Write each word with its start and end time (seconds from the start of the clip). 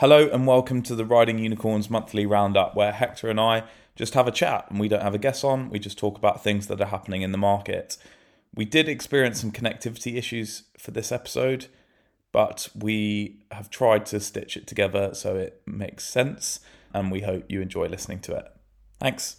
Hello 0.00 0.28
and 0.28 0.46
welcome 0.46 0.80
to 0.82 0.94
the 0.94 1.04
Riding 1.04 1.40
Unicorns 1.40 1.90
monthly 1.90 2.24
roundup, 2.24 2.76
where 2.76 2.92
Hector 2.92 3.28
and 3.28 3.40
I 3.40 3.64
just 3.96 4.14
have 4.14 4.28
a 4.28 4.30
chat 4.30 4.66
and 4.70 4.78
we 4.78 4.86
don't 4.86 5.02
have 5.02 5.16
a 5.16 5.18
guest 5.18 5.42
on, 5.42 5.70
we 5.70 5.80
just 5.80 5.98
talk 5.98 6.16
about 6.16 6.40
things 6.40 6.68
that 6.68 6.80
are 6.80 6.86
happening 6.86 7.22
in 7.22 7.32
the 7.32 7.36
market. 7.36 7.96
We 8.54 8.64
did 8.64 8.88
experience 8.88 9.40
some 9.40 9.50
connectivity 9.50 10.16
issues 10.16 10.62
for 10.78 10.92
this 10.92 11.10
episode, 11.10 11.66
but 12.30 12.68
we 12.76 13.40
have 13.50 13.70
tried 13.70 14.06
to 14.06 14.20
stitch 14.20 14.56
it 14.56 14.68
together 14.68 15.14
so 15.14 15.34
it 15.34 15.62
makes 15.66 16.04
sense, 16.04 16.60
and 16.94 17.10
we 17.10 17.22
hope 17.22 17.46
you 17.48 17.60
enjoy 17.60 17.88
listening 17.88 18.20
to 18.20 18.36
it. 18.36 18.44
Thanks. 19.00 19.34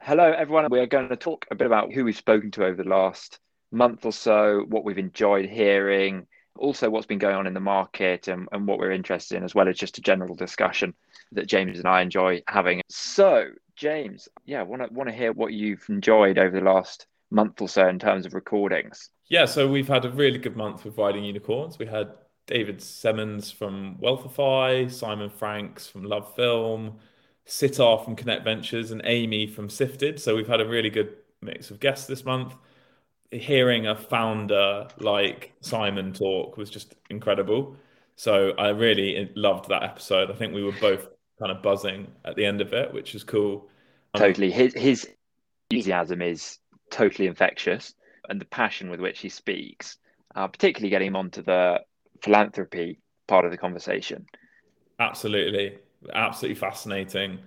Hello, 0.00 0.30
everyone. 0.30 0.68
We 0.70 0.78
are 0.78 0.86
going 0.86 1.08
to 1.08 1.16
talk 1.16 1.44
a 1.50 1.56
bit 1.56 1.66
about 1.66 1.92
who 1.92 2.04
we've 2.04 2.16
spoken 2.16 2.52
to 2.52 2.64
over 2.64 2.84
the 2.84 2.88
last 2.88 3.40
month 3.72 4.06
or 4.06 4.12
so, 4.12 4.64
what 4.68 4.84
we've 4.84 4.96
enjoyed 4.96 5.46
hearing, 5.46 6.28
also 6.56 6.90
what's 6.90 7.06
been 7.06 7.18
going 7.18 7.36
on 7.36 7.46
in 7.46 7.54
the 7.54 7.60
market 7.60 8.28
and, 8.28 8.48
and 8.52 8.66
what 8.66 8.78
we're 8.78 8.92
interested 8.92 9.36
in, 9.36 9.44
as 9.44 9.54
well 9.54 9.68
as 9.68 9.76
just 9.76 9.98
a 9.98 10.00
general 10.00 10.34
discussion 10.34 10.94
that 11.32 11.46
James 11.46 11.78
and 11.78 11.88
I 11.88 12.02
enjoy 12.02 12.42
having. 12.46 12.82
So, 12.88 13.50
James, 13.76 14.28
yeah, 14.44 14.62
want 14.62 14.82
to 14.82 14.92
want 14.92 15.08
to 15.08 15.14
hear 15.14 15.32
what 15.32 15.52
you've 15.52 15.84
enjoyed 15.88 16.38
over 16.38 16.58
the 16.58 16.64
last 16.64 17.06
month 17.30 17.60
or 17.60 17.68
so 17.68 17.88
in 17.88 17.98
terms 17.98 18.26
of 18.26 18.34
recordings. 18.34 19.10
Yeah, 19.28 19.46
so 19.46 19.68
we've 19.68 19.88
had 19.88 20.04
a 20.04 20.10
really 20.10 20.38
good 20.38 20.56
month 20.56 20.84
with 20.84 20.98
Riding 20.98 21.24
Unicorns. 21.24 21.78
We 21.78 21.86
had 21.86 22.12
David 22.46 22.80
Semmons 22.80 23.50
from 23.50 23.96
Wealthify, 24.00 24.90
Simon 24.92 25.30
Franks 25.30 25.88
from 25.88 26.02
LoveFilm, 26.02 26.94
Sitar 27.46 27.98
from 27.98 28.16
Connect 28.16 28.44
Ventures, 28.44 28.90
and 28.90 29.00
Amy 29.04 29.46
from 29.46 29.68
Sifted. 29.68 30.20
So 30.20 30.36
we've 30.36 30.46
had 30.46 30.60
a 30.60 30.68
really 30.68 30.90
good 30.90 31.16
mix 31.40 31.70
of 31.70 31.80
guests 31.80 32.06
this 32.06 32.24
month 32.24 32.54
hearing 33.38 33.86
a 33.86 33.96
founder 33.96 34.88
like 34.98 35.52
Simon 35.60 36.12
talk 36.12 36.56
was 36.56 36.70
just 36.70 36.94
incredible. 37.10 37.76
So 38.16 38.52
I 38.58 38.68
really 38.68 39.30
loved 39.34 39.68
that 39.68 39.82
episode. 39.82 40.30
I 40.30 40.34
think 40.34 40.54
we 40.54 40.62
were 40.62 40.74
both 40.80 41.08
kind 41.38 41.50
of 41.50 41.62
buzzing 41.62 42.06
at 42.24 42.36
the 42.36 42.44
end 42.44 42.60
of 42.60 42.72
it, 42.72 42.92
which 42.92 43.14
is 43.14 43.24
cool. 43.24 43.68
Um, 44.14 44.20
totally. 44.20 44.50
His 44.50 44.74
his 44.74 45.08
enthusiasm 45.70 46.22
is 46.22 46.58
totally 46.90 47.26
infectious, 47.26 47.94
and 48.28 48.40
the 48.40 48.46
passion 48.46 48.90
with 48.90 49.00
which 49.00 49.20
he 49.20 49.28
speaks, 49.28 49.98
uh, 50.34 50.46
particularly 50.46 50.90
getting 50.90 51.08
him 51.08 51.16
onto 51.16 51.42
the 51.42 51.80
philanthropy 52.22 53.00
part 53.26 53.44
of 53.44 53.50
the 53.50 53.58
conversation. 53.58 54.26
Absolutely, 55.00 55.78
absolutely 56.14 56.54
fascinating. 56.54 57.40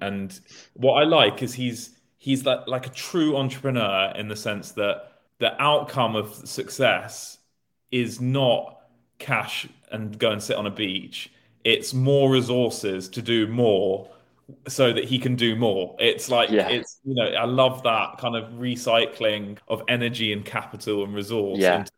And 0.00 0.38
what 0.74 0.94
I 0.94 1.04
like 1.04 1.42
is 1.42 1.54
he's 1.54 1.96
he's 2.18 2.44
like 2.44 2.66
like 2.66 2.86
a 2.86 2.90
true 2.90 3.36
entrepreneur 3.36 4.12
in 4.16 4.28
the 4.28 4.36
sense 4.36 4.72
that 4.72 5.09
the 5.40 5.60
outcome 5.60 6.14
of 6.14 6.34
success 6.46 7.38
is 7.90 8.20
not 8.20 8.82
cash 9.18 9.66
and 9.90 10.16
go 10.18 10.30
and 10.30 10.42
sit 10.42 10.56
on 10.56 10.66
a 10.66 10.70
beach. 10.70 11.32
It's 11.64 11.92
more 11.92 12.30
resources 12.30 13.08
to 13.10 13.22
do 13.22 13.46
more 13.46 14.08
so 14.68 14.92
that 14.92 15.04
he 15.04 15.18
can 15.18 15.36
do 15.36 15.56
more. 15.56 15.96
It's 15.98 16.28
like 16.28 16.50
yeah. 16.50 16.68
it's 16.68 17.00
you 17.04 17.14
know 17.14 17.24
I 17.24 17.44
love 17.44 17.82
that 17.82 18.18
kind 18.18 18.36
of 18.36 18.52
recycling 18.52 19.58
of 19.68 19.82
energy 19.88 20.32
and 20.32 20.44
capital 20.44 21.04
and 21.04 21.14
resource 21.14 21.58
yeah. 21.58 21.80
into 21.80 21.92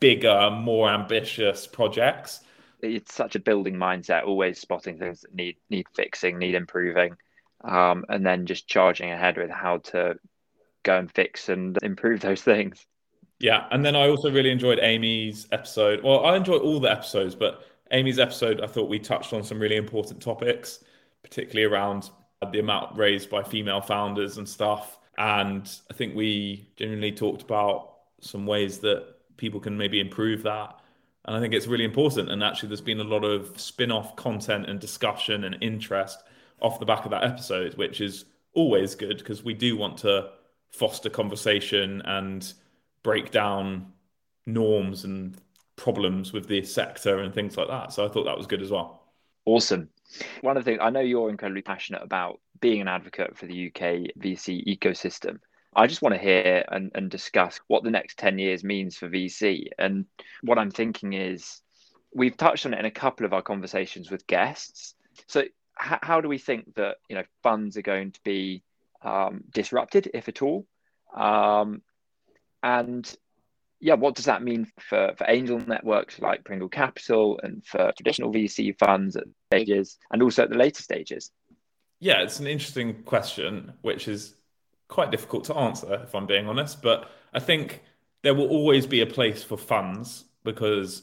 bigger, 0.00 0.50
more 0.50 0.88
ambitious 0.88 1.66
projects. 1.66 2.40
It's 2.82 3.14
such 3.14 3.36
a 3.36 3.40
building 3.40 3.74
mindset, 3.74 4.24
always 4.24 4.60
spotting 4.60 4.98
things 4.98 5.22
that 5.22 5.34
need 5.34 5.56
need 5.70 5.86
fixing, 5.94 6.38
need 6.38 6.54
improving, 6.54 7.16
um, 7.64 8.04
and 8.08 8.24
then 8.24 8.46
just 8.46 8.68
charging 8.68 9.10
ahead 9.10 9.36
with 9.36 9.50
how 9.50 9.78
to 9.78 10.16
go 10.86 10.96
and 10.96 11.12
fix 11.12 11.48
and 11.48 11.78
improve 11.82 12.20
those 12.20 12.42
things. 12.42 12.86
Yeah, 13.38 13.66
and 13.70 13.84
then 13.84 13.94
I 13.94 14.08
also 14.08 14.30
really 14.30 14.50
enjoyed 14.50 14.78
Amy's 14.80 15.46
episode. 15.52 16.02
Well, 16.02 16.24
I 16.24 16.36
enjoy 16.36 16.56
all 16.56 16.80
the 16.80 16.90
episodes, 16.90 17.34
but 17.34 17.64
Amy's 17.90 18.18
episode, 18.18 18.62
I 18.62 18.66
thought 18.66 18.88
we 18.88 18.98
touched 18.98 19.34
on 19.34 19.42
some 19.44 19.58
really 19.58 19.76
important 19.76 20.22
topics, 20.22 20.82
particularly 21.22 21.70
around 21.70 22.10
the 22.50 22.60
amount 22.60 22.96
raised 22.96 23.28
by 23.28 23.42
female 23.42 23.80
founders 23.80 24.38
and 24.38 24.48
stuff. 24.48 24.98
And 25.18 25.70
I 25.90 25.94
think 25.94 26.14
we 26.14 26.70
genuinely 26.76 27.12
talked 27.12 27.42
about 27.42 27.94
some 28.20 28.46
ways 28.46 28.78
that 28.78 29.06
people 29.36 29.60
can 29.60 29.76
maybe 29.76 30.00
improve 30.00 30.42
that. 30.44 30.80
And 31.26 31.36
I 31.36 31.40
think 31.40 31.52
it's 31.52 31.66
really 31.66 31.84
important. 31.84 32.30
And 32.30 32.42
actually, 32.42 32.68
there's 32.68 32.80
been 32.80 33.00
a 33.00 33.04
lot 33.04 33.24
of 33.24 33.58
spin 33.60 33.90
off 33.90 34.16
content 34.16 34.68
and 34.68 34.80
discussion 34.80 35.44
and 35.44 35.56
interest 35.60 36.22
off 36.60 36.78
the 36.78 36.86
back 36.86 37.04
of 37.04 37.10
that 37.10 37.24
episode, 37.24 37.74
which 37.74 38.00
is 38.00 38.24
always 38.54 38.94
good 38.94 39.18
because 39.18 39.42
we 39.42 39.52
do 39.52 39.76
want 39.76 39.98
to 39.98 40.30
foster 40.76 41.08
conversation 41.08 42.02
and 42.04 42.52
break 43.02 43.30
down 43.30 43.92
norms 44.46 45.04
and 45.04 45.36
problems 45.76 46.32
with 46.32 46.48
the 46.48 46.62
sector 46.62 47.20
and 47.20 47.34
things 47.34 47.56
like 47.56 47.68
that. 47.68 47.92
So 47.92 48.04
I 48.04 48.08
thought 48.08 48.24
that 48.24 48.36
was 48.36 48.46
good 48.46 48.62
as 48.62 48.70
well. 48.70 49.02
Awesome. 49.44 49.88
One 50.40 50.56
of 50.56 50.64
the 50.64 50.70
things 50.70 50.80
I 50.82 50.90
know 50.90 51.00
you're 51.00 51.30
incredibly 51.30 51.62
passionate 51.62 52.02
about 52.02 52.40
being 52.60 52.80
an 52.80 52.88
advocate 52.88 53.36
for 53.36 53.46
the 53.46 53.68
UK 53.68 54.12
VC 54.18 54.66
ecosystem. 54.66 55.38
I 55.74 55.86
just 55.86 56.02
want 56.02 56.14
to 56.14 56.20
hear 56.20 56.64
and, 56.70 56.90
and 56.94 57.10
discuss 57.10 57.60
what 57.68 57.84
the 57.84 57.90
next 57.90 58.18
10 58.18 58.38
years 58.38 58.64
means 58.64 58.96
for 58.96 59.08
VC. 59.08 59.66
And 59.78 60.06
what 60.42 60.58
I'm 60.58 60.70
thinking 60.70 61.12
is 61.12 61.60
we've 62.14 62.36
touched 62.36 62.66
on 62.66 62.74
it 62.74 62.80
in 62.80 62.86
a 62.86 62.90
couple 62.90 63.26
of 63.26 63.32
our 63.32 63.42
conversations 63.42 64.10
with 64.10 64.26
guests. 64.26 64.94
So 65.26 65.40
h- 65.40 65.98
how 66.02 66.20
do 66.20 66.28
we 66.28 66.38
think 66.38 66.74
that 66.76 66.96
you 67.08 67.16
know 67.16 67.24
funds 67.42 67.76
are 67.76 67.82
going 67.82 68.12
to 68.12 68.20
be 68.24 68.62
um, 69.06 69.44
disrupted, 69.52 70.10
if 70.12 70.28
at 70.28 70.42
all? 70.42 70.66
Um, 71.14 71.82
and 72.62 73.16
yeah, 73.80 73.94
what 73.94 74.14
does 74.14 74.24
that 74.24 74.42
mean 74.42 74.66
for, 74.80 75.12
for 75.16 75.26
angel 75.28 75.58
networks 75.60 76.18
like 76.18 76.44
Pringle 76.44 76.68
Capital 76.68 77.38
and 77.42 77.64
for 77.64 77.92
traditional 77.92 78.32
VC 78.32 78.76
funds 78.78 79.16
at 79.16 79.24
stages 79.52 79.98
and 80.10 80.22
also 80.22 80.42
at 80.42 80.50
the 80.50 80.56
later 80.56 80.82
stages? 80.82 81.30
Yeah, 82.00 82.22
it's 82.22 82.40
an 82.40 82.46
interesting 82.46 83.02
question, 83.04 83.72
which 83.82 84.08
is 84.08 84.34
quite 84.88 85.10
difficult 85.10 85.44
to 85.44 85.54
answer, 85.54 86.02
if 86.02 86.14
I'm 86.14 86.26
being 86.26 86.48
honest. 86.48 86.82
But 86.82 87.10
I 87.32 87.40
think 87.40 87.82
there 88.22 88.34
will 88.34 88.48
always 88.48 88.86
be 88.86 89.00
a 89.00 89.06
place 89.06 89.42
for 89.42 89.56
funds 89.56 90.24
because 90.44 91.02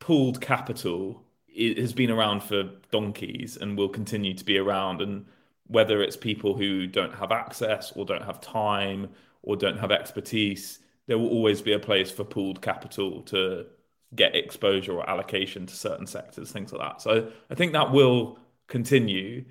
pooled 0.00 0.40
capital 0.40 1.22
has 1.56 1.92
been 1.92 2.10
around 2.10 2.42
for 2.42 2.70
donkeys 2.92 3.56
and 3.56 3.76
will 3.76 3.88
continue 3.88 4.34
to 4.34 4.44
be 4.44 4.58
around. 4.58 5.00
And 5.00 5.26
whether 5.68 6.02
it's 6.02 6.16
people 6.16 6.56
who 6.56 6.86
don't 6.86 7.14
have 7.14 7.30
access 7.30 7.92
or 7.92 8.04
don't 8.04 8.24
have 8.24 8.40
time 8.40 9.08
or 9.42 9.56
don't 9.56 9.78
have 9.78 9.92
expertise, 9.92 10.80
there 11.06 11.18
will 11.18 11.28
always 11.28 11.62
be 11.62 11.72
a 11.72 11.78
place 11.78 12.10
for 12.10 12.24
pooled 12.24 12.60
capital 12.60 13.22
to 13.22 13.66
get 14.14 14.34
exposure 14.34 14.92
or 14.92 15.08
allocation 15.08 15.66
to 15.66 15.74
certain 15.74 16.06
sectors, 16.06 16.50
things 16.50 16.72
like 16.72 16.80
that. 16.80 17.02
So 17.02 17.30
I 17.50 17.54
think 17.54 17.72
that 17.72 17.92
will 17.92 18.38
continue. 18.66 19.44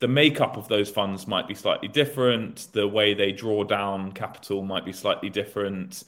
The 0.00 0.08
makeup 0.08 0.56
of 0.56 0.68
those 0.68 0.90
funds 0.90 1.26
might 1.26 1.48
be 1.48 1.54
slightly 1.54 1.88
different. 1.88 2.68
The 2.72 2.86
way 2.86 3.14
they 3.14 3.32
draw 3.32 3.64
down 3.64 4.12
capital 4.12 4.62
might 4.62 4.84
be 4.84 4.92
slightly 4.92 5.30
different. 5.30 6.04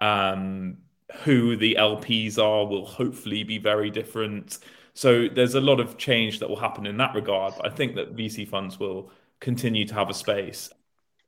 Um, 0.00 0.78
who 1.24 1.56
the 1.56 1.76
LPs 1.78 2.38
are 2.38 2.66
will 2.66 2.84
hopefully 2.84 3.42
be 3.42 3.58
very 3.58 3.90
different. 3.90 4.58
So 4.98 5.28
there's 5.28 5.54
a 5.54 5.60
lot 5.60 5.78
of 5.78 5.96
change 5.96 6.40
that 6.40 6.48
will 6.48 6.56
happen 6.56 6.84
in 6.84 6.96
that 6.96 7.14
regard. 7.14 7.54
But 7.56 7.70
I 7.70 7.72
think 7.72 7.94
that 7.94 8.16
VC 8.16 8.48
funds 8.48 8.80
will 8.80 9.12
continue 9.38 9.86
to 9.86 9.94
have 9.94 10.10
a 10.10 10.12
space 10.12 10.70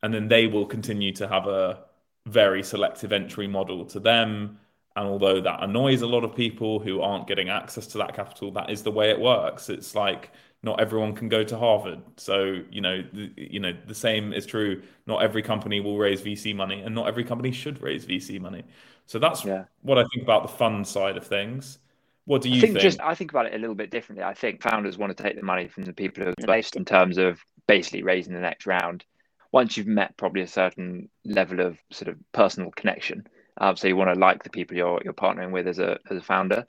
and 0.03 0.13
then 0.13 0.27
they 0.27 0.49
will 0.49 0.67
continue 0.67 1.13
to 1.13 1.29
have 1.29 1.47
a 1.47 1.85
very 2.27 2.65
selective 2.65 3.13
entry 3.13 3.47
model 3.47 3.85
to 3.85 4.01
them. 4.01 4.59
And 4.97 5.07
although 5.07 5.41
that 5.43 5.63
annoys 5.63 6.03
a 6.03 6.09
lot 6.09 6.25
of 6.25 6.35
people 6.35 6.81
who 6.81 7.01
aren't 7.01 7.29
getting 7.29 7.49
access 7.49 7.87
to 7.89 7.99
that 7.99 8.13
capital, 8.13 8.51
that 8.55 8.71
is 8.71 8.83
the 8.83 8.91
way 8.91 9.11
it 9.11 9.21
works. 9.21 9.69
It's 9.69 9.95
like 9.95 10.33
not 10.65 10.81
everyone 10.81 11.15
can 11.15 11.29
go 11.29 11.45
to 11.45 11.57
Harvard. 11.57 12.01
So, 12.17 12.65
you 12.73 12.81
know, 12.81 13.05
the, 13.13 13.31
you 13.37 13.61
know, 13.61 13.73
the 13.87 13.95
same 13.95 14.33
is 14.33 14.47
true. 14.47 14.83
Not 15.07 15.23
every 15.23 15.43
company 15.43 15.79
will 15.79 15.97
raise 15.97 16.23
VC 16.23 16.57
money 16.57 16.81
and 16.81 16.93
not 16.93 17.07
every 17.07 17.23
company 17.23 17.53
should 17.53 17.81
raise 17.81 18.05
VC 18.05 18.41
money. 18.41 18.65
So 19.07 19.21
that's 19.21 19.45
yeah. 19.45 19.67
what 19.83 19.97
I 19.97 20.03
think 20.13 20.25
about 20.25 20.43
the 20.43 20.53
fund 20.57 20.85
side 20.89 21.17
of 21.17 21.25
things. 21.25 21.79
What 22.25 22.43
do 22.43 22.49
you 22.49 22.59
I 22.59 22.61
think, 22.61 22.73
think? 22.75 22.83
Just 22.83 23.01
I 23.01 23.15
think 23.15 23.31
about 23.33 23.47
it 23.47 23.55
a 23.55 23.59
little 23.59 23.75
bit 23.75 23.91
differently. 23.91 24.25
I 24.25 24.35
think 24.35 24.63
founders 24.63 24.99
want 24.99 25.17
to 25.17 25.23
take 25.23 25.37
the 25.37 25.43
money 25.43 25.69
from 25.69 25.85
the 25.85 25.93
people 25.93 26.25
who 26.25 26.31
are 26.31 26.47
based 26.47 26.77
in 26.77 26.85
terms 26.85 27.19
of 27.19 27.41
basically 27.67 28.03
raising 28.03 28.35
the 28.35 28.41
next 28.41 28.67
round 28.67 29.05
once 29.53 29.77
you've 29.77 29.87
met 29.87 30.17
probably 30.17 30.43
a 30.43 30.47
certain 30.47 31.09
level 31.25 31.61
of 31.61 31.79
sort 31.91 32.09
of 32.09 32.17
personal 32.33 32.71
connection. 32.71 33.27
Um, 33.61 33.77
so 33.77 33.89
you 33.89 33.97
want 33.97 34.15
to 34.15 34.21
like 34.21 34.43
the 34.43 34.51
people 34.51 34.77
you're 34.77 35.01
you're 35.05 35.13
partnering 35.13 35.51
with 35.51 35.67
as 35.67 35.79
a 35.79 35.99
as 36.11 36.17
a 36.17 36.23
founder. 36.23 36.67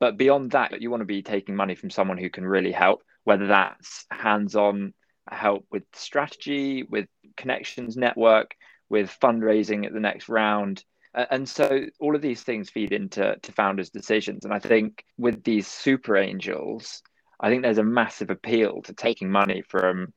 But 0.00 0.16
beyond 0.16 0.52
that, 0.52 0.80
you 0.80 0.90
want 0.90 1.00
to 1.00 1.06
be 1.06 1.22
taking 1.22 1.56
money 1.56 1.74
from 1.74 1.90
someone 1.90 2.18
who 2.18 2.30
can 2.30 2.46
really 2.46 2.70
help, 2.70 3.02
whether 3.24 3.48
that's 3.48 4.04
hands-on 4.10 4.94
help 5.28 5.66
with 5.70 5.82
strategy, 5.92 6.84
with 6.84 7.08
connections 7.36 7.96
network, 7.96 8.54
with 8.88 9.14
fundraising 9.20 9.86
at 9.86 9.92
the 9.92 10.00
next 10.00 10.28
round. 10.28 10.84
And 11.30 11.48
so 11.48 11.86
all 11.98 12.14
of 12.14 12.22
these 12.22 12.42
things 12.42 12.70
feed 12.70 12.92
into 12.92 13.36
to 13.42 13.52
founders' 13.52 13.90
decisions. 13.90 14.44
And 14.44 14.54
I 14.54 14.58
think 14.60 15.04
with 15.16 15.42
these 15.42 15.66
super 15.66 16.16
angels, 16.16 17.02
I 17.40 17.48
think 17.48 17.62
there's 17.62 17.78
a 17.78 17.84
massive 17.84 18.30
appeal 18.30 18.82
to 18.82 18.92
taking 18.92 19.30
money 19.30 19.62
from 19.62 20.12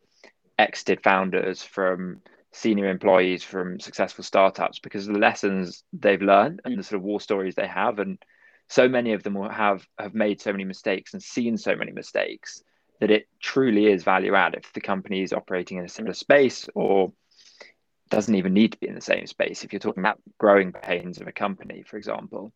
exited 0.60 1.02
founders, 1.04 1.64
from 1.64 2.22
senior 2.52 2.90
employees, 2.90 3.44
from 3.44 3.80
successful 3.80 4.24
startups, 4.24 4.80
because 4.80 5.08
the 5.08 5.14
lessons 5.14 5.84
they've 5.94 6.22
learned 6.22 6.62
and 6.66 6.78
the 6.78 6.84
sort 6.84 7.00
of 7.00 7.04
war 7.04 7.20
stories 7.20 7.56
they 7.56 7.68
have, 7.68 8.00
and 8.00 8.20
so 8.68 8.88
many 8.88 9.14
of 9.14 9.24
them 9.24 9.36
have 9.36 9.86
have 9.98 10.14
made 10.14 10.40
so 10.40 10.52
many 10.52 10.64
mistakes 10.64 11.14
and 11.14 11.24
seen 11.24 11.58
so 11.58 11.76
many 11.76 11.92
mistakes 11.92 12.64
that 13.00 13.12
it 13.12 13.28
truly 13.42 13.88
is 13.88 14.04
value 14.04 14.36
add 14.36 14.54
if 14.54 14.72
the 14.74 14.82
company 14.82 15.24
is 15.24 15.34
operating 15.34 15.78
in 15.78 15.86
a 15.86 15.90
similar 15.90 16.14
space 16.14 16.70
or 16.76 17.12
doesn't 18.12 18.36
even 18.36 18.54
need 18.54 18.74
to 18.74 18.78
be 18.78 18.88
in 18.88 18.94
the 18.94 19.02
same 19.02 19.26
space 19.26 19.64
if 19.64 19.74
you're 19.74 19.80
talking 19.80 20.04
about 20.04 20.20
growing 20.38 20.72
pains 20.72 21.20
of 21.20 21.28
a 21.28 21.32
company 21.32 21.84
for 21.88 21.98
example. 21.98 22.54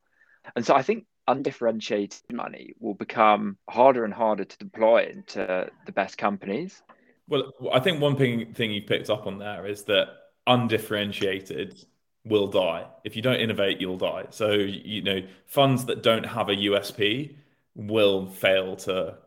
And 0.56 0.64
so 0.64 0.76
i 0.76 0.84
think 0.84 1.06
undifferentiated 1.28 2.22
money 2.32 2.76
will 2.80 2.94
become 2.94 3.58
harder 3.68 4.06
and 4.06 4.14
harder 4.14 4.46
to 4.46 4.58
deploy 4.60 5.08
into 5.12 5.68
the 5.88 5.92
best 5.92 6.18
companies. 6.18 6.84
Well 7.28 7.52
i 7.74 7.80
think 7.80 8.00
one 8.00 8.16
thing 8.16 8.54
thing 8.54 8.72
you 8.72 8.84
picked 8.84 9.10
up 9.10 9.26
on 9.26 9.40
there 9.40 9.66
is 9.66 9.84
that 9.86 10.08
undifferentiated 10.46 11.84
will 12.26 12.48
die. 12.48 12.86
If 13.04 13.16
you 13.16 13.22
don't 13.22 13.40
innovate 13.40 13.82
you'll 13.82 13.98
die. 13.98 14.26
So 14.30 14.52
you 14.52 15.02
know 15.02 15.22
funds 15.48 15.86
that 15.86 16.04
don't 16.04 16.26
have 16.26 16.50
a 16.50 16.56
usp 16.56 17.36
will 17.76 18.28
fail 18.28 18.76
to 18.76 19.18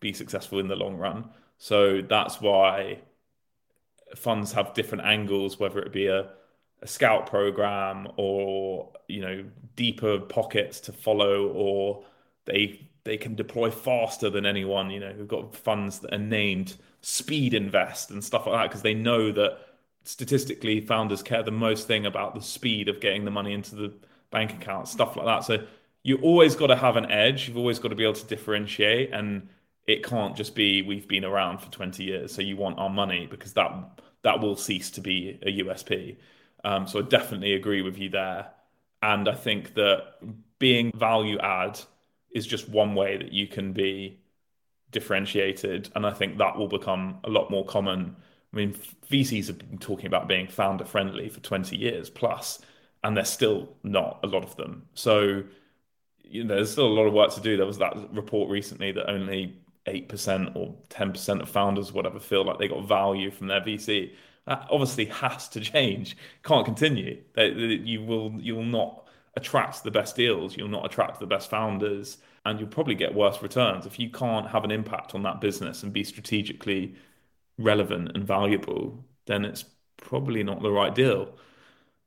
be 0.00 0.12
successful 0.12 0.58
in 0.60 0.68
the 0.68 0.76
long 0.76 0.96
run. 0.96 1.30
So 1.58 2.02
that's 2.02 2.40
why 2.40 3.00
funds 4.14 4.52
have 4.52 4.74
different 4.74 5.04
angles, 5.04 5.58
whether 5.58 5.80
it 5.80 5.92
be 5.92 6.06
a, 6.06 6.30
a 6.82 6.86
scout 6.86 7.26
program 7.26 8.08
or 8.16 8.92
you 9.08 9.20
know 9.20 9.44
deeper 9.74 10.20
pockets 10.20 10.80
to 10.80 10.92
follow, 10.92 11.48
or 11.48 12.04
they 12.44 12.88
they 13.04 13.16
can 13.16 13.34
deploy 13.34 13.70
faster 13.70 14.30
than 14.30 14.46
anyone. 14.46 14.90
You 14.90 15.00
know, 15.00 15.14
we've 15.16 15.28
got 15.28 15.54
funds 15.54 16.00
that 16.00 16.12
are 16.14 16.18
named 16.18 16.76
Speedinvest 17.02 18.10
and 18.10 18.22
stuff 18.22 18.46
like 18.46 18.56
that 18.56 18.68
because 18.68 18.82
they 18.82 18.94
know 18.94 19.32
that 19.32 19.58
statistically 20.04 20.80
founders 20.80 21.22
care 21.22 21.42
the 21.42 21.50
most 21.50 21.86
thing 21.86 22.06
about 22.06 22.34
the 22.34 22.40
speed 22.40 22.88
of 22.88 23.00
getting 23.00 23.24
the 23.24 23.30
money 23.30 23.52
into 23.52 23.74
the 23.74 23.92
bank 24.30 24.52
account, 24.52 24.88
stuff 24.88 25.16
like 25.16 25.26
that. 25.26 25.44
So 25.44 25.64
you 26.02 26.18
always 26.18 26.54
got 26.54 26.68
to 26.68 26.76
have 26.76 26.96
an 26.96 27.10
edge. 27.10 27.48
You've 27.48 27.56
always 27.56 27.78
got 27.78 27.88
to 27.88 27.94
be 27.94 28.04
able 28.04 28.14
to 28.14 28.26
differentiate 28.26 29.12
and 29.12 29.48
it 29.86 30.04
can't 30.04 30.36
just 30.36 30.54
be 30.54 30.82
we've 30.82 31.08
been 31.08 31.24
around 31.24 31.58
for 31.58 31.70
20 31.70 32.02
years 32.02 32.34
so 32.34 32.42
you 32.42 32.56
want 32.56 32.78
our 32.78 32.90
money 32.90 33.26
because 33.30 33.52
that 33.52 33.72
that 34.22 34.40
will 34.40 34.56
cease 34.56 34.90
to 34.90 35.00
be 35.00 35.38
a 35.42 35.62
USP 35.64 36.16
um, 36.66 36.88
so 36.88 36.98
I 36.98 37.02
definitely 37.02 37.54
agree 37.54 37.80
with 37.80 37.96
you 37.96 38.08
there. 38.10 38.48
And 39.00 39.28
I 39.28 39.34
think 39.34 39.74
that 39.74 40.14
being 40.58 40.90
value 40.96 41.38
add 41.38 41.78
is 42.32 42.44
just 42.44 42.68
one 42.68 42.96
way 42.96 43.16
that 43.16 43.32
you 43.32 43.46
can 43.46 43.72
be 43.72 44.18
differentiated 44.90 45.90
and 45.94 46.04
I 46.04 46.10
think 46.10 46.38
that 46.38 46.56
will 46.56 46.68
become 46.68 47.18
a 47.22 47.30
lot 47.30 47.50
more 47.50 47.64
common. 47.64 48.16
I 48.52 48.56
mean 48.56 48.74
VCs 49.10 49.46
have 49.46 49.58
been 49.58 49.78
talking 49.78 50.06
about 50.06 50.26
being 50.26 50.48
founder 50.48 50.84
friendly 50.84 51.28
for 51.28 51.40
20 51.40 51.76
years 51.76 52.10
plus 52.10 52.60
and 53.04 53.16
there's 53.16 53.30
still 53.30 53.76
not 53.84 54.18
a 54.24 54.26
lot 54.26 54.42
of 54.42 54.56
them. 54.56 54.88
So 54.94 55.44
you 56.24 56.42
know, 56.42 56.56
there's 56.56 56.72
still 56.72 56.88
a 56.88 56.88
lot 56.88 57.06
of 57.06 57.12
work 57.12 57.32
to 57.34 57.40
do. 57.40 57.56
There 57.56 57.66
was 57.66 57.78
that 57.78 57.94
report 58.12 58.50
recently 58.50 58.90
that 58.90 59.08
only 59.08 59.56
8% 59.86 60.56
or 60.56 60.74
10% 60.90 61.40
of 61.40 61.48
founders, 61.48 61.92
whatever, 61.92 62.18
feel 62.20 62.44
like 62.44 62.58
they 62.58 62.68
got 62.68 62.86
value 62.86 63.30
from 63.30 63.46
their 63.48 63.60
VC. 63.60 64.12
That 64.46 64.66
obviously 64.70 65.06
has 65.06 65.48
to 65.50 65.60
change. 65.60 66.16
Can't 66.44 66.64
continue. 66.64 67.22
You 67.36 68.02
will 68.04 68.32
you 68.40 68.54
will 68.54 68.64
not 68.64 69.08
attract 69.36 69.82
the 69.84 69.90
best 69.90 70.16
deals. 70.16 70.56
You'll 70.56 70.68
not 70.68 70.86
attract 70.86 71.20
the 71.20 71.26
best 71.26 71.50
founders, 71.50 72.18
and 72.44 72.58
you'll 72.60 72.68
probably 72.68 72.94
get 72.94 73.14
worse 73.14 73.42
returns 73.42 73.86
if 73.86 73.98
you 73.98 74.10
can't 74.10 74.48
have 74.48 74.64
an 74.64 74.70
impact 74.70 75.14
on 75.14 75.22
that 75.24 75.40
business 75.40 75.82
and 75.82 75.92
be 75.92 76.04
strategically 76.04 76.94
relevant 77.58 78.12
and 78.14 78.24
valuable. 78.24 79.04
Then 79.26 79.44
it's 79.44 79.64
probably 79.96 80.42
not 80.42 80.62
the 80.62 80.70
right 80.70 80.94
deal. 80.94 81.36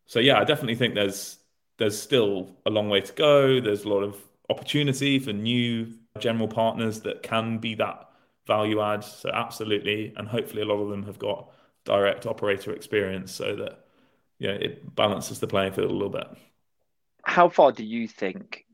So 0.05 0.19
yeah, 0.19 0.39
I 0.39 0.43
definitely 0.45 0.75
think 0.75 0.95
there's 0.95 1.37
there's 1.77 1.99
still 2.01 2.57
a 2.65 2.69
long 2.69 2.89
way 2.89 3.01
to 3.01 3.13
go. 3.13 3.61
There's 3.61 3.83
a 3.85 3.89
lot 3.89 4.03
of 4.03 4.17
opportunity 4.49 5.19
for 5.19 5.33
new 5.33 5.93
general 6.19 6.47
partners 6.47 7.01
that 7.01 7.23
can 7.23 7.57
be 7.59 7.75
that 7.75 8.09
value 8.47 8.81
add. 8.81 9.03
So 9.03 9.29
absolutely, 9.33 10.13
and 10.17 10.27
hopefully 10.27 10.61
a 10.61 10.65
lot 10.65 10.81
of 10.81 10.89
them 10.89 11.03
have 11.03 11.19
got 11.19 11.51
direct 11.85 12.25
operator 12.25 12.73
experience 12.73 13.31
so 13.31 13.55
that 13.55 13.85
yeah, 14.39 14.51
it 14.51 14.95
balances 14.95 15.39
the 15.39 15.47
playing 15.47 15.73
field 15.73 15.91
a 15.91 15.93
little 15.93 16.09
bit. 16.09 16.27
How 17.23 17.47
far 17.47 17.71
do 17.71 17.85
you 17.85 18.09
think 18.09 18.65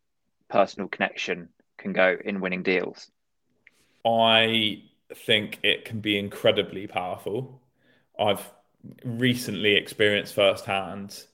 personal 0.50 0.88
connection 0.90 1.50
can 1.78 1.94
go 1.94 2.18
in 2.26 2.42
winning 2.42 2.64
deals? 2.64 3.12
I 4.06 4.84
think 5.14 5.60
it 5.64 5.86
can 5.86 6.00
be 6.00 6.18
incredibly 6.18 6.88
powerful. 6.88 7.62
I've 8.20 8.52
recently 9.04 9.76
experienced 9.76 10.34
firsthand 10.34 11.26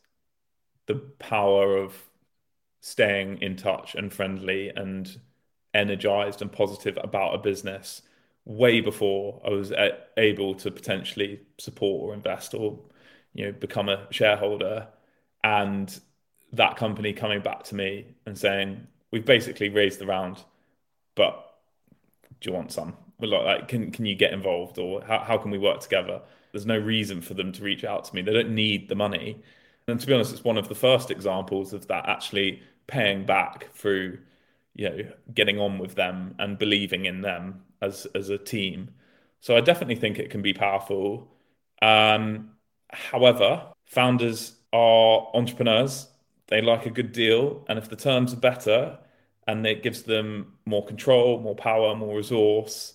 the 0.87 0.95
power 0.95 1.77
of 1.77 1.95
staying 2.81 3.41
in 3.41 3.55
touch 3.55 3.95
and 3.95 4.13
friendly 4.13 4.69
and 4.69 5.19
energized 5.73 6.41
and 6.41 6.51
positive 6.51 6.97
about 7.01 7.35
a 7.35 7.37
business 7.37 8.01
way 8.45 8.81
before 8.81 9.41
I 9.45 9.49
was 9.49 9.71
able 10.17 10.55
to 10.55 10.71
potentially 10.71 11.41
support 11.57 12.09
or 12.09 12.13
invest 12.13 12.53
or 12.53 12.79
you 13.33 13.45
know 13.45 13.51
become 13.51 13.89
a 13.89 14.07
shareholder. 14.11 14.87
And 15.43 15.99
that 16.53 16.75
company 16.75 17.13
coming 17.13 17.41
back 17.41 17.63
to 17.65 17.75
me 17.75 18.07
and 18.25 18.37
saying 18.37 18.87
we've 19.11 19.25
basically 19.25 19.69
raised 19.69 19.99
the 19.99 20.05
round 20.05 20.43
but 21.15 21.57
do 22.39 22.49
you 22.49 22.55
want 22.55 22.71
some? 22.71 22.95
Like, 23.19 23.67
can 23.67 23.91
can 23.91 24.05
you 24.05 24.15
get 24.15 24.33
involved 24.33 24.79
or 24.79 25.03
how, 25.03 25.19
how 25.19 25.37
can 25.37 25.51
we 25.51 25.57
work 25.57 25.81
together? 25.81 26.21
There's 26.51 26.65
no 26.65 26.77
reason 26.77 27.21
for 27.21 27.33
them 27.33 27.51
to 27.53 27.63
reach 27.63 27.83
out 27.83 28.05
to 28.05 28.15
me. 28.15 28.21
They 28.21 28.33
don't 28.33 28.55
need 28.55 28.89
the 28.89 28.95
money. 28.95 29.41
And 29.87 29.99
to 29.99 30.07
be 30.07 30.13
honest 30.13 30.31
it's 30.31 30.43
one 30.43 30.57
of 30.57 30.69
the 30.69 30.75
first 30.75 31.11
examples 31.11 31.73
of 31.73 31.87
that 31.87 32.07
actually 32.07 32.61
paying 32.87 33.25
back 33.25 33.73
through 33.73 34.19
you 34.75 34.89
know 34.89 35.11
getting 35.33 35.59
on 35.59 35.77
with 35.79 35.95
them 35.95 36.35
and 36.39 36.57
believing 36.57 37.05
in 37.05 37.21
them 37.21 37.63
as 37.81 38.07
as 38.15 38.29
a 38.29 38.37
team. 38.37 38.91
So 39.41 39.55
I 39.57 39.61
definitely 39.61 39.95
think 39.95 40.19
it 40.19 40.29
can 40.29 40.41
be 40.41 40.53
powerful. 40.53 41.31
Um, 41.81 42.51
however, 42.91 43.71
founders 43.85 44.55
are 44.71 45.27
entrepreneurs. 45.33 46.07
They 46.47 46.61
like 46.61 46.85
a 46.85 46.89
good 46.91 47.11
deal, 47.11 47.65
and 47.69 47.79
if 47.79 47.89
the 47.89 47.95
terms 47.95 48.33
are 48.33 48.37
better 48.37 48.99
and 49.47 49.65
it 49.65 49.83
gives 49.83 50.03
them 50.03 50.57
more 50.65 50.85
control, 50.85 51.39
more 51.39 51.55
power, 51.55 51.95
more 51.95 52.15
resource, 52.17 52.93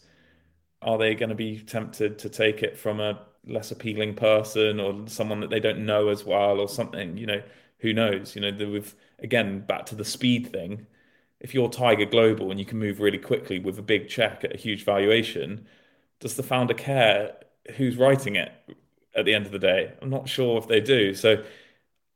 are 0.82 0.98
they 0.98 1.14
going 1.14 1.28
to 1.30 1.34
be 1.34 1.58
tempted 1.60 2.18
to 2.20 2.28
take 2.28 2.62
it 2.62 2.78
from 2.78 3.00
a 3.00 3.20
less 3.46 3.70
appealing 3.70 4.14
person 4.14 4.80
or 4.80 5.06
someone 5.08 5.40
that 5.40 5.50
they 5.50 5.60
don't 5.60 5.84
know 5.84 6.08
as 6.08 6.24
well 6.24 6.60
or 6.60 6.68
something? 6.68 7.16
You 7.16 7.26
know, 7.26 7.42
who 7.78 7.92
knows? 7.92 8.36
You 8.36 8.42
know, 8.42 8.70
with 8.70 8.94
again 9.18 9.60
back 9.60 9.86
to 9.86 9.94
the 9.94 10.04
speed 10.04 10.52
thing 10.52 10.86
if 11.40 11.54
you're 11.54 11.68
Tiger 11.68 12.06
Global 12.06 12.50
and 12.50 12.58
you 12.58 12.66
can 12.66 12.78
move 12.78 13.00
really 13.00 13.18
quickly 13.18 13.58
with 13.58 13.78
a 13.78 13.82
big 13.82 14.08
check 14.08 14.44
at 14.44 14.54
a 14.54 14.58
huge 14.58 14.84
valuation, 14.84 15.66
does 16.20 16.36
the 16.36 16.42
founder 16.42 16.74
care 16.74 17.34
who's 17.76 17.96
writing 17.96 18.36
it 18.36 18.52
at 19.14 19.24
the 19.24 19.34
end 19.34 19.46
of 19.46 19.52
the 19.52 19.58
day? 19.58 19.92
I'm 20.00 20.10
not 20.10 20.28
sure 20.28 20.58
if 20.58 20.68
they 20.68 20.80
do. 20.80 21.14
So 21.14 21.44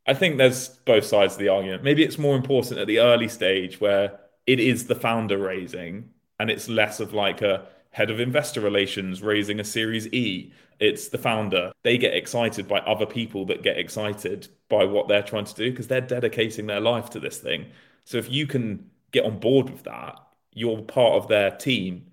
I 0.06 0.14
think 0.14 0.38
there's 0.38 0.68
both 0.68 1.04
sides 1.04 1.34
of 1.34 1.40
the 1.40 1.48
argument. 1.48 1.84
Maybe 1.84 2.02
it's 2.02 2.18
more 2.18 2.36
important 2.36 2.78
at 2.78 2.86
the 2.86 3.00
early 3.00 3.28
stage 3.28 3.80
where 3.80 4.18
it 4.46 4.58
is 4.58 4.86
the 4.86 4.94
founder 4.94 5.38
raising 5.38 6.10
and 6.38 6.50
it's 6.50 6.68
less 6.68 7.00
of 7.00 7.12
like 7.12 7.42
a 7.42 7.66
head 7.90 8.10
of 8.10 8.20
investor 8.20 8.60
relations 8.60 9.22
raising 9.22 9.60
a 9.60 9.64
series 9.64 10.06
E. 10.08 10.52
It's 10.78 11.08
the 11.08 11.18
founder. 11.18 11.72
They 11.82 11.98
get 11.98 12.14
excited 12.14 12.66
by 12.66 12.78
other 12.80 13.04
people 13.04 13.44
that 13.46 13.62
get 13.62 13.76
excited 13.76 14.48
by 14.70 14.84
what 14.84 15.08
they're 15.08 15.22
trying 15.22 15.44
to 15.44 15.54
do 15.54 15.70
because 15.70 15.88
they're 15.88 16.00
dedicating 16.00 16.66
their 16.66 16.80
life 16.80 17.10
to 17.10 17.20
this 17.20 17.38
thing. 17.38 17.66
So 18.04 18.16
if 18.16 18.30
you 18.30 18.46
can 18.46 18.90
get 19.12 19.24
on 19.24 19.38
board 19.38 19.70
with 19.70 19.84
that, 19.84 20.20
you're 20.52 20.82
part 20.82 21.14
of 21.14 21.28
their 21.28 21.50
team. 21.50 22.06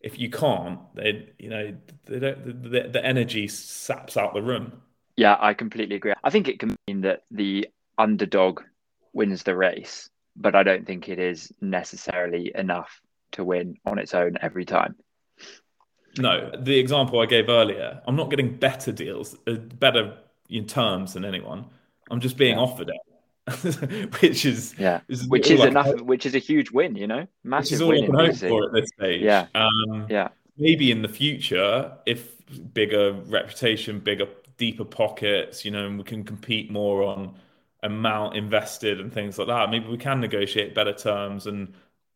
If 0.00 0.18
you 0.18 0.30
can't, 0.30 0.80
then 0.94 1.28
you 1.38 1.50
know 1.50 1.76
the, 2.04 2.18
the, 2.18 2.88
the 2.92 3.04
energy 3.04 3.48
saps 3.48 4.16
out 4.16 4.34
the 4.34 4.42
room. 4.42 4.80
Yeah, 5.16 5.36
I 5.40 5.54
completely 5.54 5.96
agree. 5.96 6.12
I 6.22 6.30
think 6.30 6.48
it 6.48 6.58
can 6.58 6.76
mean 6.86 7.00
that 7.02 7.24
the 7.30 7.68
underdog 7.98 8.62
wins 9.12 9.42
the 9.42 9.56
race, 9.56 10.10
but 10.36 10.54
I 10.54 10.62
don't 10.62 10.86
think 10.86 11.08
it 11.08 11.18
is 11.18 11.52
necessarily 11.60 12.52
enough 12.54 13.00
to 13.32 13.44
win 13.44 13.76
on 13.86 13.98
its 13.98 14.14
own 14.14 14.36
every 14.40 14.64
time. 14.64 14.94
No, 16.18 16.50
the 16.58 16.78
example 16.78 17.20
I 17.20 17.26
gave 17.26 17.48
earlier, 17.48 18.00
I'm 18.06 18.16
not 18.16 18.30
getting 18.30 18.56
better 18.56 18.92
deals, 18.92 19.36
uh, 19.46 19.54
better 19.54 20.18
in 20.48 20.66
terms 20.66 21.14
than 21.14 21.24
anyone. 21.24 21.66
I'm 22.10 22.20
just 22.20 22.36
being 22.36 22.56
yeah. 22.56 22.62
offered 22.62 22.88
it. 22.88 22.96
which 24.20 24.44
is 24.44 24.74
yeah, 24.76 25.00
is 25.08 25.28
which 25.28 25.50
is 25.50 25.64
enough, 25.64 26.00
which 26.00 26.26
is 26.26 26.34
a 26.34 26.38
huge 26.38 26.72
win, 26.72 26.96
you 26.96 27.06
know, 27.06 27.26
massive 27.44 27.64
which 27.64 27.72
is 27.72 27.80
all 27.80 27.88
win. 27.88 28.04
I 28.04 28.32
can 28.32 28.48
hope 28.50 28.50
for 28.50 28.64
at 28.66 28.72
this 28.72 28.90
stage. 28.98 29.22
Yeah, 29.22 29.46
um, 29.54 30.06
yeah. 30.10 30.28
Maybe 30.58 30.90
in 30.90 31.02
the 31.02 31.08
future, 31.08 31.92
if 32.06 32.32
bigger 32.74 33.12
reputation, 33.12 34.00
bigger, 34.00 34.26
deeper 34.56 34.84
pockets, 34.84 35.64
you 35.64 35.70
know, 35.70 35.86
and 35.86 35.98
we 35.98 36.02
can 36.02 36.24
compete 36.24 36.72
more 36.72 37.04
on 37.04 37.36
amount 37.84 38.36
invested 38.36 39.00
and 39.00 39.12
things 39.12 39.38
like 39.38 39.46
that. 39.46 39.70
Maybe 39.70 39.86
we 39.86 39.98
can 39.98 40.20
negotiate 40.20 40.74
better 40.74 40.92
terms, 40.92 41.46
and 41.46 41.72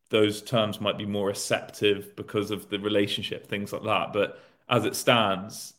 those 0.09 0.43
terms 0.43 0.81
might 0.81 0.99
be 0.99 1.07
more 1.07 1.29
receptive 1.29 2.17
because 2.17 2.51
of 2.51 2.69
the 2.71 2.81
relationship, 2.81 3.47
things 3.47 3.73
like 3.73 3.85
that. 3.85 4.13
But 4.13 4.41
as 4.69 4.85
it 4.85 4.97
stands, 4.97 5.75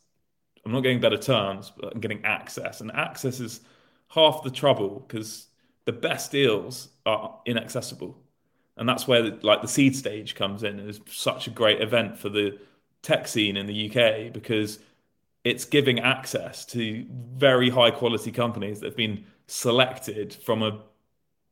I'm 0.64 0.72
not 0.72 0.80
getting 0.80 1.00
better 1.00 1.18
terms, 1.18 1.72
but 1.78 1.92
I'm 1.94 2.00
getting 2.00 2.24
access, 2.24 2.80
and 2.80 2.90
access 2.92 3.38
is 3.38 3.60
half 4.14 4.42
the 4.42 4.50
trouble 4.50 5.04
because 5.06 5.46
the 5.84 5.92
best 5.92 6.30
deals 6.30 6.88
are 7.06 7.40
inaccessible. 7.46 8.16
and 8.76 8.88
that's 8.88 9.06
where 9.06 9.22
like 9.42 9.60
the 9.62 9.68
seed 9.68 9.94
stage 9.96 10.34
comes 10.34 10.62
in. 10.62 10.80
It's 10.80 11.00
such 11.12 11.46
a 11.46 11.50
great 11.50 11.80
event 11.82 12.18
for 12.18 12.28
the 12.30 12.58
tech 13.02 13.28
scene 13.28 13.56
in 13.56 13.66
the 13.66 13.90
UK 13.90 14.32
because 14.32 14.78
it's 15.44 15.64
giving 15.64 16.00
access 16.00 16.64
to 16.66 17.04
very 17.36 17.68
high 17.70 17.90
quality 17.90 18.32
companies 18.32 18.80
that 18.80 18.86
have 18.86 18.96
been 18.96 19.24
selected 19.46 20.32
from 20.34 20.62
a 20.62 20.80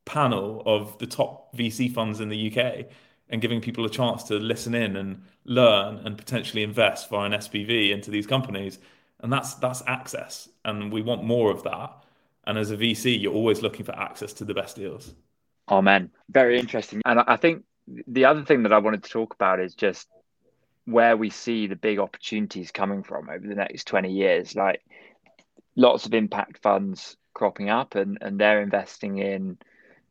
panel 0.05 0.63
of 0.67 0.97
the 0.99 1.07
top 1.07 1.55
VC 1.57 1.93
funds 1.93 2.21
in 2.21 2.29
the 2.29 2.51
UK 2.51 2.87
and 3.29 3.41
giving 3.43 3.61
people 3.61 3.85
a 3.85 3.91
chance 3.91 4.23
to 4.25 4.35
listen 4.35 4.75
in 4.75 4.97
and 4.97 5.23
learn 5.45 5.99
and 5.99 6.17
potentially 6.19 6.63
invest 6.63 7.09
via 7.11 7.27
an 7.27 7.33
SPV 7.33 7.91
into 7.91 8.11
these 8.11 8.27
companies. 8.27 8.79
And 9.21 9.33
that's 9.33 9.55
that's 9.55 9.83
access. 9.87 10.49
And 10.65 10.93
we 10.93 11.03
want 11.03 11.25
more 11.25 11.51
of 11.51 11.63
that. 11.65 12.05
And 12.51 12.59
as 12.59 12.73
a 12.73 12.77
VC, 12.77 13.21
you're 13.21 13.33
always 13.33 13.63
looking 13.63 13.87
for 13.87 13.97
access 13.97 14.33
to 14.33 14.45
the 14.45 14.55
best 14.55 14.75
deals. 14.75 15.15
Oh, 15.69 15.77
Amen. 15.77 16.11
Very 16.29 16.59
interesting. 16.59 17.01
And 17.07 17.21
I 17.21 17.37
think 17.37 17.63
the 18.09 18.25
other 18.25 18.45
thing 18.45 18.65
that 18.65 18.73
I 18.73 18.79
wanted 18.79 19.05
to 19.05 19.09
talk 19.09 19.35
about 19.35 19.61
is 19.61 19.77
just 19.77 20.09
where 20.85 21.17
we 21.17 21.31
see 21.31 21.69
the 21.69 21.77
big 21.77 22.01
opportunities 22.01 22.73
coming 22.73 23.05
from 23.05 23.31
over 23.31 23.47
the 23.47 23.55
next 23.55 23.85
20 23.87 24.11
years. 24.11 24.57
Like 24.57 24.83
lots 25.77 26.07
of 26.07 26.13
impact 26.13 26.61
funds 26.61 27.17
cropping 27.35 27.71
up 27.71 27.95
and, 27.95 28.19
and 28.21 28.41
they're 28.41 28.63
investing 28.63 29.19
in 29.19 29.57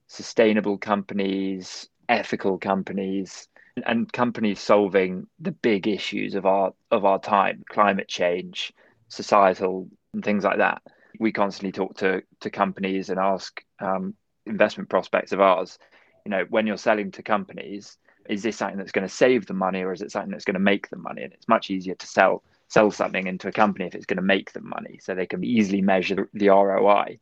sustainable 0.07 0.77
companies, 0.77 1.89
ethical 2.07 2.57
companies, 2.57 3.49
and 3.85 4.09
companies 4.13 4.61
solving 4.61 5.27
the 5.41 5.51
big 5.51 5.89
issues 5.89 6.35
of 6.35 6.45
our 6.45 6.71
of 6.89 7.03
our 7.03 7.19
time, 7.19 7.65
climate 7.69 8.07
change, 8.07 8.71
societal 9.09 9.89
and 10.13 10.23
things 10.23 10.45
like 10.45 10.59
that. 10.59 10.81
We 11.19 11.31
constantly 11.31 11.71
talk 11.71 11.97
to 11.97 12.23
to 12.39 12.49
companies 12.49 13.09
and 13.09 13.19
ask 13.19 13.61
um, 13.79 14.15
investment 14.45 14.89
prospects 14.89 15.31
of 15.31 15.41
ours, 15.41 15.77
you 16.25 16.31
know, 16.31 16.45
when 16.49 16.67
you're 16.67 16.77
selling 16.77 17.11
to 17.11 17.23
companies, 17.23 17.97
is 18.27 18.43
this 18.43 18.57
something 18.57 18.77
that's 18.77 18.91
going 18.91 19.07
to 19.07 19.13
save 19.13 19.45
them 19.45 19.57
money 19.57 19.81
or 19.81 19.91
is 19.91 20.01
it 20.01 20.11
something 20.11 20.31
that's 20.31 20.45
going 20.45 20.55
to 20.55 20.59
make 20.59 20.89
them 20.89 21.01
money? 21.01 21.23
And 21.23 21.33
it's 21.33 21.47
much 21.47 21.69
easier 21.69 21.95
to 21.95 22.07
sell 22.07 22.43
sell 22.67 22.91
something 22.91 23.25
into 23.25 23.47
a 23.47 23.51
company 23.51 23.85
if 23.85 23.95
it's 23.95 24.05
going 24.05 24.17
to 24.17 24.23
make 24.23 24.53
them 24.53 24.69
money, 24.69 24.99
so 25.01 25.15
they 25.15 25.25
can 25.25 25.43
easily 25.43 25.81
measure 25.81 26.29
the, 26.33 26.49
ROI. 26.49 27.19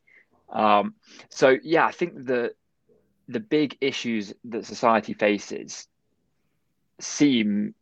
Um, 0.49 0.95
so 1.29 1.57
yeah, 1.63 1.85
I 1.85 1.91
think 1.91 2.25
the 2.25 2.53
the 3.29 3.39
big 3.39 3.77
issues 3.81 4.33
that 4.45 4.65
society 4.65 5.13
faces 5.13 5.87
seem 6.99 7.75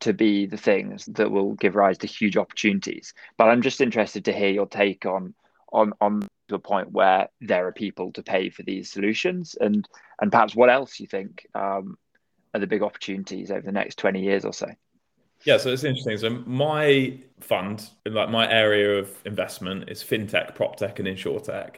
to 0.00 0.12
be 0.12 0.46
the 0.46 0.56
things 0.56 1.06
that 1.06 1.30
will 1.30 1.54
give 1.54 1.74
rise 1.74 1.98
to 1.98 2.06
huge 2.06 2.36
opportunities. 2.36 3.14
But 3.36 3.48
I'm 3.48 3.62
just 3.62 3.80
interested 3.80 4.24
to 4.26 4.32
hear 4.32 4.50
your 4.50 4.66
take 4.66 5.06
on 5.06 5.34
on 5.72 5.92
on 6.00 6.22
a 6.50 6.58
point 6.58 6.92
where 6.92 7.28
there 7.40 7.66
are 7.66 7.72
people 7.72 8.12
to 8.12 8.22
pay 8.22 8.50
for 8.50 8.62
these 8.62 8.90
solutions 8.90 9.56
and 9.60 9.88
and 10.20 10.30
perhaps 10.30 10.54
what 10.54 10.70
else 10.70 11.00
you 11.00 11.06
think 11.06 11.46
um, 11.54 11.98
are 12.54 12.60
the 12.60 12.66
big 12.66 12.82
opportunities 12.82 13.50
over 13.50 13.62
the 13.62 13.72
next 13.72 13.98
20 13.98 14.22
years 14.22 14.44
or 14.44 14.52
so. 14.52 14.68
Yeah 15.44 15.56
so 15.58 15.72
it's 15.72 15.84
interesting. 15.84 16.18
So 16.18 16.30
my 16.46 17.18
fund 17.40 17.88
like 18.06 18.30
my 18.30 18.50
area 18.50 18.98
of 18.98 19.10
investment 19.24 19.88
is 19.88 20.02
fintech 20.02 20.54
prop 20.54 20.76
tech 20.76 20.98
and 20.98 21.08
insurtech 21.08 21.76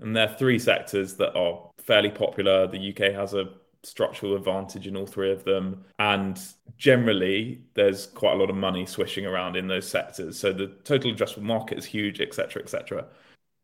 and 0.00 0.16
there 0.16 0.28
are 0.28 0.34
three 0.34 0.58
sectors 0.58 1.14
that 1.16 1.36
are 1.36 1.70
fairly 1.78 2.10
popular. 2.10 2.66
The 2.66 2.90
uk 2.90 3.14
has 3.14 3.34
a 3.34 3.50
structural 3.84 4.36
advantage 4.36 4.86
in 4.86 4.96
all 4.96 5.06
three 5.06 5.32
of 5.32 5.42
them 5.44 5.84
and 5.98 6.40
generally 6.76 7.60
there's 7.74 8.06
quite 8.06 8.32
a 8.32 8.36
lot 8.36 8.48
of 8.48 8.54
money 8.54 8.86
swishing 8.86 9.26
around 9.26 9.56
in 9.56 9.66
those 9.66 9.88
sectors 9.88 10.38
so 10.38 10.52
the 10.52 10.68
total 10.84 11.12
addressable 11.12 11.42
market 11.42 11.76
is 11.76 11.84
huge 11.84 12.20
etc 12.20 12.62
etc 12.62 13.04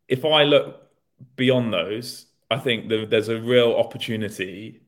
if 0.09 0.25
I 0.25 0.43
look 0.43 0.89
beyond 1.35 1.71
those, 1.71 2.25
I 2.51 2.57
think 2.57 2.89
there's 2.89 3.29
a 3.29 3.39
real 3.39 3.73
opportunity 3.73 4.81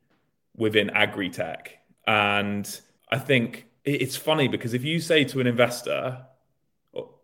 within 0.57 0.89
agri 0.89 1.29
tech. 1.29 1.77
And 2.07 2.67
I 3.09 3.19
think 3.19 3.67
it's 3.85 4.17
funny 4.17 4.47
because 4.47 4.73
if 4.73 4.83
you 4.83 4.99
say 4.99 5.23
to 5.25 5.39
an 5.39 5.47
investor, 5.47 6.25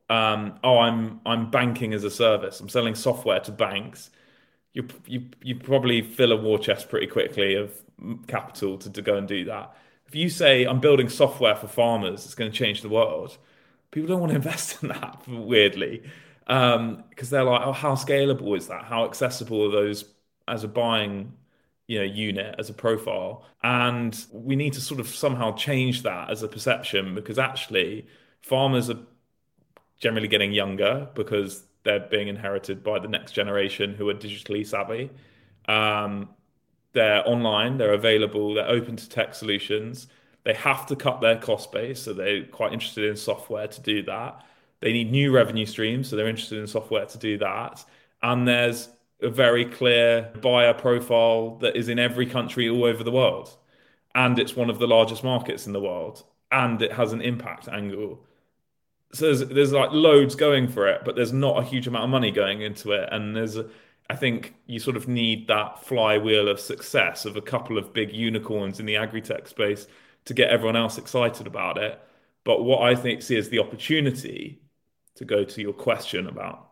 um, 0.09 0.59
"Oh, 0.63 0.77
I'm 0.77 1.19
I'm 1.25 1.49
banking 1.49 1.93
as 1.93 2.03
a 2.03 2.11
service. 2.11 2.59
I'm 2.61 2.69
selling 2.69 2.95
software 2.95 3.39
to 3.41 3.51
banks," 3.51 4.11
you 4.73 4.87
you 5.05 5.25
you 5.41 5.55
probably 5.55 6.01
fill 6.01 6.31
a 6.31 6.37
war 6.37 6.59
chest 6.59 6.89
pretty 6.89 7.07
quickly 7.07 7.55
of 7.55 7.73
capital 8.27 8.77
to, 8.77 8.91
to 8.91 9.01
go 9.01 9.15
and 9.17 9.27
do 9.27 9.45
that. 9.45 9.75
If 10.07 10.15
you 10.15 10.29
say, 10.29 10.65
"I'm 10.65 10.79
building 10.79 11.09
software 11.09 11.55
for 11.55 11.67
farmers, 11.67 12.25
it's 12.25 12.35
going 12.35 12.51
to 12.51 12.57
change 12.57 12.81
the 12.81 12.89
world," 12.89 13.37
people 13.91 14.07
don't 14.07 14.19
want 14.19 14.31
to 14.31 14.35
invest 14.43 14.81
in 14.83 14.89
that. 14.89 15.21
Weirdly, 15.27 16.03
because 16.45 16.75
um, 16.75 17.03
they're 17.29 17.43
like, 17.43 17.61
oh, 17.65 17.73
how 17.73 17.95
scalable 17.95 18.55
is 18.57 18.67
that? 18.67 18.85
How 18.85 19.05
accessible 19.05 19.65
are 19.65 19.71
those 19.71 20.05
as 20.47 20.63
a 20.63 20.67
buying 20.67 21.33
you 21.87 21.97
know 21.99 22.05
unit 22.05 22.55
as 22.59 22.69
a 22.69 22.73
profile 22.73 23.45
and 23.63 24.25
we 24.31 24.55
need 24.55 24.73
to 24.73 24.81
sort 24.81 24.99
of 24.99 25.07
somehow 25.07 25.55
change 25.55 26.03
that 26.03 26.29
as 26.29 26.43
a 26.43 26.47
perception 26.47 27.15
because 27.15 27.39
actually 27.39 28.05
farmers 28.41 28.89
are 28.89 28.99
generally 29.97 30.27
getting 30.27 30.51
younger 30.51 31.07
because 31.15 31.63
they're 31.83 32.01
being 32.01 32.27
inherited 32.27 32.83
by 32.83 32.99
the 32.99 33.07
next 33.07 33.31
generation 33.31 33.93
who 33.93 34.09
are 34.09 34.13
digitally 34.13 34.67
savvy 34.67 35.09
um, 35.69 36.29
they're 36.93 37.27
online 37.27 37.77
they're 37.77 37.93
available 37.93 38.53
they're 38.53 38.69
open 38.69 38.95
to 38.95 39.07
tech 39.09 39.35
solutions 39.35 40.07
they 40.43 40.53
have 40.53 40.85
to 40.85 40.95
cut 40.95 41.21
their 41.21 41.37
cost 41.37 41.71
base 41.71 42.01
so 42.01 42.13
they're 42.13 42.45
quite 42.45 42.73
interested 42.73 43.09
in 43.09 43.15
software 43.15 43.67
to 43.67 43.81
do 43.81 44.01
that 44.03 44.43
they 44.79 44.93
need 44.93 45.11
new 45.11 45.31
revenue 45.31 45.65
streams, 45.65 46.09
so 46.09 46.15
they're 46.15 46.27
interested 46.27 46.59
in 46.59 46.67
software 46.67 47.05
to 47.05 47.17
do 47.17 47.37
that. 47.39 47.83
And 48.21 48.47
there's 48.47 48.89
a 49.21 49.29
very 49.29 49.65
clear 49.65 50.31
buyer 50.41 50.73
profile 50.73 51.57
that 51.57 51.75
is 51.75 51.89
in 51.89 51.97
every 51.97 52.27
country 52.27 52.69
all 52.69 52.83
over 52.83 53.03
the 53.03 53.11
world. 53.11 53.55
And 54.13 54.37
it's 54.37 54.55
one 54.55 54.69
of 54.69 54.79
the 54.79 54.87
largest 54.87 55.23
markets 55.23 55.65
in 55.67 55.73
the 55.73 55.81
world. 55.81 56.23
And 56.51 56.81
it 56.81 56.93
has 56.93 57.11
an 57.11 57.21
impact 57.21 57.67
angle. 57.67 58.23
So 59.13 59.25
there's, 59.25 59.49
there's 59.49 59.73
like 59.73 59.91
loads 59.91 60.35
going 60.35 60.67
for 60.67 60.87
it, 60.87 61.01
but 61.03 61.15
there's 61.15 61.33
not 61.33 61.59
a 61.59 61.65
huge 61.65 61.87
amount 61.87 62.05
of 62.05 62.09
money 62.09 62.31
going 62.31 62.61
into 62.61 62.91
it. 62.91 63.09
And 63.11 63.35
there's, 63.35 63.57
I 64.09 64.15
think 64.15 64.55
you 64.67 64.79
sort 64.79 64.97
of 64.97 65.07
need 65.07 65.47
that 65.47 65.83
flywheel 65.83 66.47
of 66.47 66.59
success 66.59 67.25
of 67.25 67.35
a 67.35 67.41
couple 67.41 67.77
of 67.77 67.93
big 67.93 68.13
unicorns 68.13 68.79
in 68.79 68.85
the 68.85 68.95
agri 68.95 69.21
tech 69.21 69.47
space 69.47 69.87
to 70.25 70.33
get 70.33 70.49
everyone 70.49 70.75
else 70.75 70.97
excited 70.97 71.47
about 71.47 71.77
it. 71.77 71.99
But 72.43 72.63
what 72.63 72.83
I 72.83 72.95
think 72.95 73.21
see 73.21 73.35
is 73.35 73.49
the 73.49 73.59
opportunity 73.59 74.61
to 75.15 75.25
go 75.25 75.43
to 75.43 75.61
your 75.61 75.73
question 75.73 76.27
about 76.27 76.69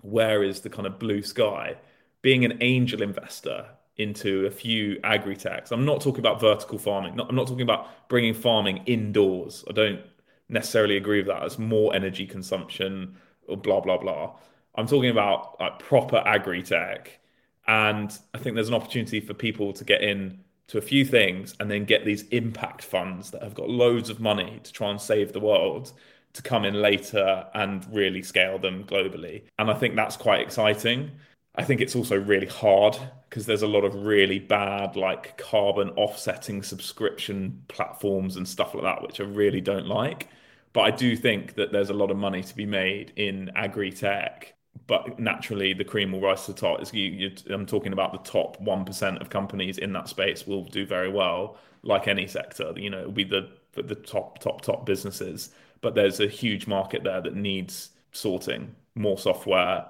where 0.00 0.42
is 0.42 0.60
the 0.60 0.70
kind 0.70 0.86
of 0.86 0.98
blue 0.98 1.22
sky, 1.22 1.76
being 2.22 2.44
an 2.44 2.58
angel 2.60 3.02
investor 3.02 3.66
into 3.96 4.46
a 4.46 4.50
few 4.50 4.98
agri 5.04 5.36
techs. 5.36 5.70
I'm 5.70 5.84
not 5.84 6.00
talking 6.00 6.20
about 6.20 6.40
vertical 6.40 6.78
farming. 6.78 7.20
I'm 7.20 7.36
not 7.36 7.46
talking 7.46 7.62
about 7.62 8.08
bringing 8.08 8.34
farming 8.34 8.82
indoors. 8.86 9.64
I 9.68 9.72
don't 9.72 10.00
necessarily 10.48 10.96
agree 10.96 11.18
with 11.18 11.26
that. 11.26 11.42
It's 11.42 11.58
more 11.58 11.94
energy 11.94 12.26
consumption 12.26 13.16
or 13.46 13.56
blah 13.56 13.80
blah 13.80 13.98
blah. 13.98 14.36
I'm 14.74 14.86
talking 14.86 15.10
about 15.10 15.60
like 15.60 15.78
proper 15.78 16.16
agri 16.16 16.62
tech, 16.62 17.18
and 17.66 18.16
I 18.34 18.38
think 18.38 18.54
there's 18.54 18.68
an 18.68 18.74
opportunity 18.74 19.20
for 19.20 19.34
people 19.34 19.72
to 19.72 19.84
get 19.84 20.02
in 20.02 20.40
to 20.68 20.78
a 20.78 20.82
few 20.82 21.04
things 21.04 21.54
and 21.60 21.70
then 21.70 21.84
get 21.84 22.04
these 22.04 22.22
impact 22.28 22.82
funds 22.82 23.30
that 23.30 23.42
have 23.42 23.54
got 23.54 23.68
loads 23.68 24.08
of 24.08 24.20
money 24.20 24.60
to 24.64 24.72
try 24.72 24.90
and 24.90 25.00
save 25.00 25.32
the 25.32 25.40
world 25.40 25.92
to 26.32 26.42
come 26.42 26.64
in 26.64 26.74
later 26.74 27.46
and 27.54 27.86
really 27.92 28.22
scale 28.22 28.58
them 28.58 28.84
globally. 28.84 29.42
And 29.58 29.70
I 29.70 29.74
think 29.74 29.96
that's 29.96 30.16
quite 30.16 30.40
exciting. 30.40 31.10
I 31.56 31.64
think 31.64 31.82
it's 31.82 31.94
also 31.94 32.18
really 32.18 32.46
hard 32.46 32.96
because 33.28 33.44
there's 33.44 33.62
a 33.62 33.66
lot 33.66 33.84
of 33.84 33.94
really 33.94 34.38
bad, 34.38 34.96
like 34.96 35.36
carbon 35.36 35.90
offsetting 35.90 36.62
subscription 36.62 37.62
platforms 37.68 38.36
and 38.36 38.48
stuff 38.48 38.74
like 38.74 38.84
that, 38.84 39.02
which 39.02 39.20
I 39.20 39.24
really 39.24 39.60
don't 39.60 39.86
like. 39.86 40.28
But 40.72 40.82
I 40.82 40.90
do 40.90 41.14
think 41.16 41.54
that 41.56 41.70
there's 41.70 41.90
a 41.90 41.94
lot 41.94 42.10
of 42.10 42.16
money 42.16 42.42
to 42.42 42.56
be 42.56 42.64
made 42.64 43.12
in 43.16 43.50
agri 43.54 43.92
tech. 43.92 44.54
But 44.92 45.18
naturally, 45.18 45.72
the 45.72 45.84
cream 45.84 46.12
will 46.12 46.20
rise 46.20 46.44
to 46.46 46.52
the 46.52 46.60
top. 46.60 46.80
You, 46.92 47.04
you, 47.04 47.30
I'm 47.48 47.66
talking 47.66 47.92
about 47.92 48.12
the 48.12 48.30
top 48.30 48.62
1% 48.62 49.20
of 49.20 49.30
companies 49.30 49.78
in 49.78 49.92
that 49.94 50.08
space 50.08 50.46
will 50.46 50.64
do 50.64 50.84
very 50.84 51.10
well, 51.10 51.56
like 51.82 52.08
any 52.08 52.26
sector. 52.26 52.72
You 52.76 52.90
know, 52.90 53.00
it'll 53.00 53.12
be 53.12 53.24
the, 53.24 53.48
the 53.72 53.94
top, 53.94 54.40
top, 54.40 54.60
top 54.60 54.84
businesses 54.84 55.50
but 55.82 55.94
there's 55.94 56.20
a 56.20 56.28
huge 56.28 56.66
market 56.66 57.04
there 57.04 57.20
that 57.20 57.34
needs 57.34 57.90
sorting, 58.12 58.74
more 58.94 59.18
software, 59.18 59.84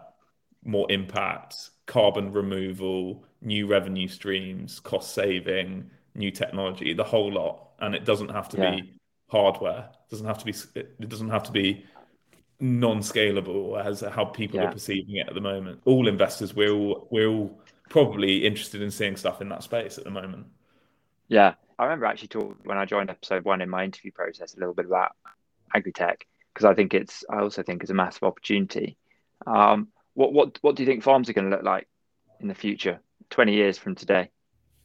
more 0.64 0.90
impact, 0.90 1.70
carbon 1.86 2.32
removal, 2.32 3.24
new 3.42 3.66
revenue 3.66 4.08
streams, 4.08 4.80
cost 4.80 5.14
saving, 5.14 5.88
new 6.14 6.30
technology, 6.30 6.94
the 6.94 7.04
whole 7.04 7.30
lot. 7.30 7.68
And 7.78 7.94
it 7.94 8.04
doesn't 8.04 8.30
have 8.30 8.48
to 8.50 8.56
yeah. 8.56 8.70
be 8.76 8.94
hardware. 9.28 9.90
It 9.90 10.10
doesn't 10.10 10.26
have 10.26 10.38
to 10.38 10.44
be. 10.44 10.54
It 10.74 11.08
doesn't 11.08 11.30
have 11.30 11.42
to 11.44 11.52
be 11.52 11.84
non-scalable 12.62 13.84
as 13.84 14.00
how 14.00 14.24
people 14.24 14.60
yeah. 14.60 14.66
are 14.66 14.72
perceiving 14.72 15.16
it 15.16 15.28
at 15.28 15.34
the 15.34 15.40
moment. 15.40 15.80
All 15.84 16.08
investors, 16.08 16.54
we're 16.54 16.72
all 16.72 17.08
we're 17.10 17.28
all 17.28 17.60
probably 17.90 18.46
interested 18.46 18.80
in 18.80 18.90
seeing 18.90 19.16
stuff 19.16 19.42
in 19.42 19.48
that 19.50 19.62
space 19.62 19.98
at 19.98 20.04
the 20.04 20.10
moment. 20.10 20.46
Yeah, 21.28 21.54
I 21.78 21.84
remember 21.84 22.06
actually 22.06 22.28
talking 22.28 22.56
when 22.64 22.78
I 22.78 22.84
joined 22.84 23.10
episode 23.10 23.44
one 23.44 23.60
in 23.60 23.68
my 23.68 23.84
interview 23.84 24.12
process 24.12 24.54
a 24.54 24.60
little 24.60 24.74
bit 24.74 24.86
about 24.86 25.12
agri-tech 25.74 26.26
because 26.54 26.64
I 26.64 26.74
think 26.74 26.94
it's 26.94 27.24
I 27.28 27.40
also 27.40 27.62
think 27.62 27.82
it's 27.82 27.90
a 27.90 27.94
massive 27.94 28.22
opportunity. 28.22 28.96
Um, 29.46 29.88
what 30.14 30.32
what 30.32 30.58
what 30.62 30.76
do 30.76 30.84
you 30.84 30.86
think 30.86 31.02
farms 31.02 31.28
are 31.28 31.32
going 31.32 31.50
to 31.50 31.56
look 31.56 31.64
like 31.64 31.88
in 32.40 32.48
the 32.48 32.54
future, 32.54 33.00
twenty 33.28 33.54
years 33.54 33.76
from 33.76 33.94
today? 33.94 34.30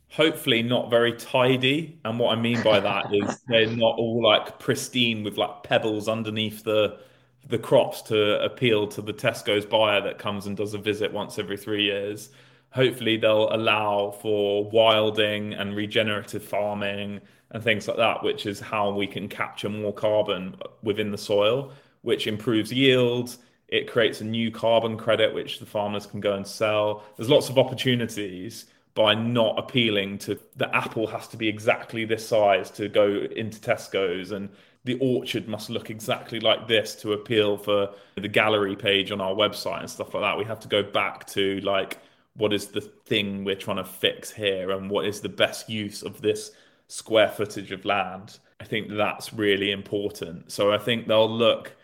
hopefully 0.10 0.63
not 0.63 0.89
very 0.89 1.12
tidy. 1.12 2.00
And 2.05 2.17
what 2.17 2.38
I 2.38 2.39
mean 2.39 2.62
by 2.63 2.79
that 2.79 3.13
is 3.13 3.41
they're 3.48 3.67
not 3.67 3.98
all 3.98 4.24
like 4.24 4.57
pristine 4.57 5.24
with 5.24 5.38
like 5.38 5.63
pebbles 5.63 6.07
underneath 6.07 6.63
the 6.63 7.00
the 7.47 7.57
crops 7.57 8.01
to 8.03 8.43
appeal 8.43 8.87
to 8.87 9.01
the 9.01 9.13
Tesco's 9.13 9.65
buyer 9.65 10.01
that 10.01 10.19
comes 10.19 10.45
and 10.45 10.57
does 10.57 10.73
a 10.73 10.77
visit 10.77 11.11
once 11.13 11.39
every 11.39 11.57
three 11.57 11.83
years. 11.83 12.29
Hopefully 12.71 13.17
they'll 13.17 13.53
allow 13.53 14.11
for 14.21 14.69
wilding 14.69 15.53
and 15.53 15.75
regenerative 15.75 16.43
farming 16.43 17.21
and 17.51 17.63
things 17.63 17.87
like 17.87 17.97
that, 17.97 18.23
which 18.23 18.45
is 18.45 18.59
how 18.59 18.91
we 18.91 19.07
can 19.07 19.29
capture 19.29 19.69
more 19.69 19.93
carbon 19.93 20.55
within 20.83 21.11
the 21.11 21.17
soil, 21.17 21.71
which 22.01 22.27
improves 22.27 22.71
yield. 22.71 23.37
It 23.69 23.89
creates 23.89 24.19
a 24.19 24.25
new 24.25 24.51
carbon 24.51 24.97
credit, 24.97 25.33
which 25.33 25.59
the 25.59 25.65
farmers 25.65 26.05
can 26.05 26.19
go 26.19 26.33
and 26.33 26.45
sell. 26.45 27.03
There's 27.15 27.29
lots 27.29 27.49
of 27.49 27.57
opportunities 27.57 28.65
by 28.93 29.13
not 29.13 29.59
appealing 29.59 30.17
to 30.17 30.39
the 30.55 30.75
apple 30.75 31.05
has 31.05 31.27
to 31.27 31.37
be 31.37 31.47
exactly 31.47 32.03
this 32.03 32.27
size 32.27 32.71
to 32.71 32.89
go 32.89 33.27
into 33.35 33.59
Tesco's 33.59 34.31
and 34.31 34.49
the 34.88 34.98
orchard 35.00 35.50
must 35.50 35.70
look 35.70 35.89
exactly 35.89 36.39
like 36.39 36.65
this 36.65 36.96
to 36.96 37.12
appeal 37.12 37.58
for 37.58 37.94
the 38.15 38.27
gallery 38.27 38.75
page 38.75 39.12
on 39.12 39.20
our 39.20 39.34
website 39.34 39.82
and 39.82 39.89
stuff 39.89 40.13
like 40.13 40.24
that. 40.24 40.38
We 40.38 40.46
have 40.46 40.62
to 40.62 40.67
go 40.70 40.82
back 40.82 41.27
to 41.27 41.60
like 41.60 42.00
what 42.36 42.53
is 42.53 42.67
the 42.67 42.79
thing 42.82 43.44
we're 43.44 43.56
trying 43.56 43.77
to 43.77 43.84
fix 43.84 44.32
here 44.32 44.72
and 44.72 44.89
what 44.89 45.06
is 45.06 45.20
the 45.20 45.29
best 45.29 45.70
use 45.70 46.03
of 46.03 46.22
this 46.22 46.51
square 46.88 47.27
footage 47.27 47.74
of 47.74 47.84
land. 47.84 48.39
I 48.62 48.63
think 48.63 48.88
that's 48.89 49.34
really 49.34 49.72
important. 49.72 50.51
So 50.53 50.72
I 50.72 50.77
think 50.77 51.08
they'll 51.08 51.29
look 51.29 51.75